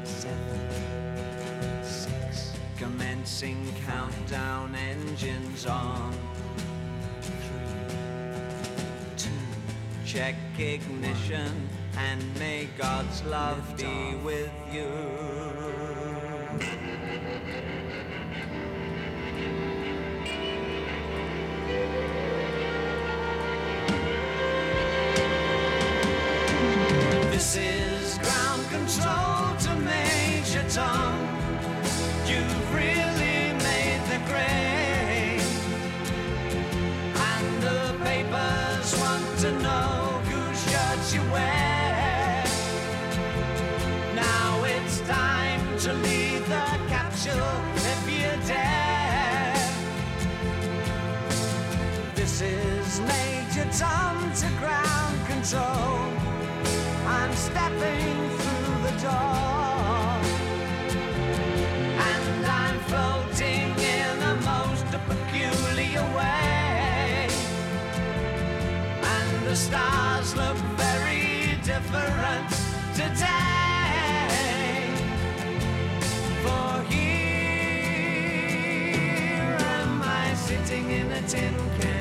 [0.03, 2.55] Seven, six.
[2.79, 6.11] Commencing countdown, engines on.
[7.21, 7.37] Three,
[9.19, 9.29] two.
[10.07, 15.54] Check ignition and may God's love be with you.
[53.75, 55.99] it's on to ground control.
[57.09, 60.15] I'm stepping through the door.
[62.09, 67.29] And I'm floating in the most peculiar way.
[69.03, 72.51] And the stars look very different
[72.95, 73.27] today.
[76.45, 77.19] For here
[79.75, 81.94] am I sitting in a tin can.